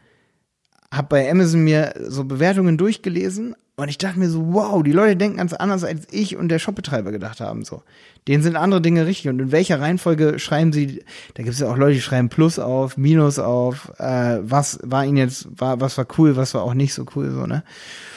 habe 0.96 1.08
bei 1.08 1.30
Amazon 1.30 1.64
mir 1.64 1.94
so 2.08 2.24
Bewertungen 2.24 2.78
durchgelesen 2.78 3.54
und 3.76 3.88
ich 3.88 3.98
dachte 3.98 4.20
mir 4.20 4.28
so, 4.28 4.52
wow, 4.52 4.82
die 4.84 4.92
Leute 4.92 5.16
denken 5.16 5.38
ganz 5.38 5.52
anders, 5.52 5.82
als 5.82 6.06
ich 6.12 6.36
und 6.36 6.48
der 6.48 6.60
Shopbetreiber 6.60 7.10
gedacht 7.10 7.40
haben. 7.40 7.64
So, 7.64 7.82
denen 8.28 8.42
sind 8.42 8.54
andere 8.54 8.80
Dinge 8.80 9.04
richtig. 9.06 9.28
Und 9.28 9.40
in 9.40 9.52
welcher 9.52 9.80
Reihenfolge 9.80 10.38
schreiben 10.38 10.72
sie? 10.72 11.02
Da 11.34 11.42
gibt 11.42 11.54
es 11.54 11.60
ja 11.60 11.68
auch 11.68 11.76
Leute, 11.76 11.94
die 11.94 12.00
schreiben 12.00 12.28
Plus 12.28 12.60
auf, 12.60 12.96
Minus 12.96 13.40
auf. 13.40 13.92
Äh, 13.98 14.38
was 14.42 14.78
war 14.82 15.04
ihnen 15.04 15.16
jetzt, 15.16 15.48
war 15.60 15.80
was 15.80 15.98
war 15.98 16.06
cool, 16.18 16.36
was 16.36 16.54
war 16.54 16.62
auch 16.62 16.74
nicht 16.74 16.94
so 16.94 17.04
cool, 17.16 17.32
so 17.32 17.46
ne? 17.46 17.64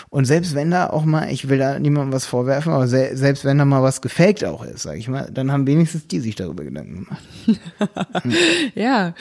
Und 0.10 0.26
selbst 0.26 0.56
wenn 0.56 0.72
da 0.72 0.90
auch 0.90 1.04
mal, 1.04 1.30
ich 1.32 1.50
will 1.50 1.58
da 1.58 1.80
niemandem 1.80 2.14
was 2.14 2.26
vorwerfen, 2.26 2.72
aber 2.72 2.88
se 2.88 3.10
selbst 3.14 3.44
wenn 3.44 3.58
da 3.58 3.66
mal 3.66 3.84
was 3.84 4.02
gefaked 4.02 4.46
auch 4.46 4.64
ist, 4.64 4.84
sag 4.84 4.98
ich 4.98 5.10
mal, 5.10 5.30
dann 5.34 5.52
haben 5.52 5.68
wenigstens 5.68 6.08
die 6.08 6.22
sich 6.22 6.36
darüber 6.36 6.64
Gedanken 6.64 7.06
gemacht. 7.06 7.24
ja. 8.76 9.14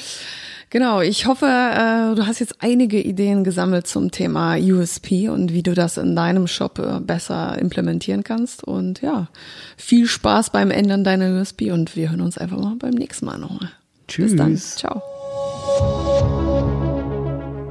Genau, 0.68 1.01
ich 1.01 1.27
hoffe, 1.27 1.46
äh, 1.46 2.14
du 2.16 2.27
hast 2.27 2.40
jetzt 2.40 2.57
einige 2.59 3.01
Ideen 3.01 3.44
gesammelt 3.44 3.87
zum 3.87 4.11
Thema 4.11 4.57
USP 4.57 5.29
und 5.29 5.53
wie 5.53 5.62
du 5.62 5.75
das 5.75 5.96
in 5.96 6.16
deinem 6.16 6.25
Shop 6.46 6.78
äh, 6.78 7.00
besser 7.00 7.58
implementieren 7.58 8.22
kannst. 8.24 8.64
Und 8.64 9.02
ja, 9.02 9.28
viel 9.76 10.06
Spaß 10.06 10.50
beim 10.50 10.70
Ändern 10.70 11.04
deiner 11.04 11.38
USP 11.40 11.72
und 11.72 11.96
wir 11.96 12.10
hören 12.10 12.20
uns 12.20 12.38
einfach 12.38 12.58
mal 12.58 12.76
beim 12.78 12.94
nächsten 12.94 13.26
Mal 13.26 13.38
nochmal. 13.38 13.70
Tschüss. 14.08 14.32
Bis 14.32 14.36
dann. 14.36 14.56
Ciao. 14.56 15.02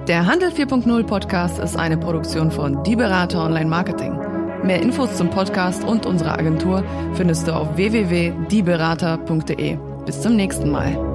Der 0.07 0.27
Handel 0.27 0.49
4.0 0.49 1.03
Podcast 1.03 1.59
ist 1.59 1.77
eine 1.77 1.97
Produktion 1.97 2.51
von 2.51 2.83
Die 2.83 2.95
Berater 2.95 3.43
Online 3.43 3.65
Marketing. 3.65 4.17
Mehr 4.63 4.81
Infos 4.81 5.17
zum 5.17 5.29
Podcast 5.29 5.83
und 5.83 6.05
unserer 6.05 6.39
Agentur 6.39 6.85
findest 7.13 7.47
du 7.47 7.53
auf 7.53 7.75
www.dieberater.de. 7.75 9.77
Bis 10.05 10.21
zum 10.21 10.35
nächsten 10.35 10.69
Mal. 10.69 11.14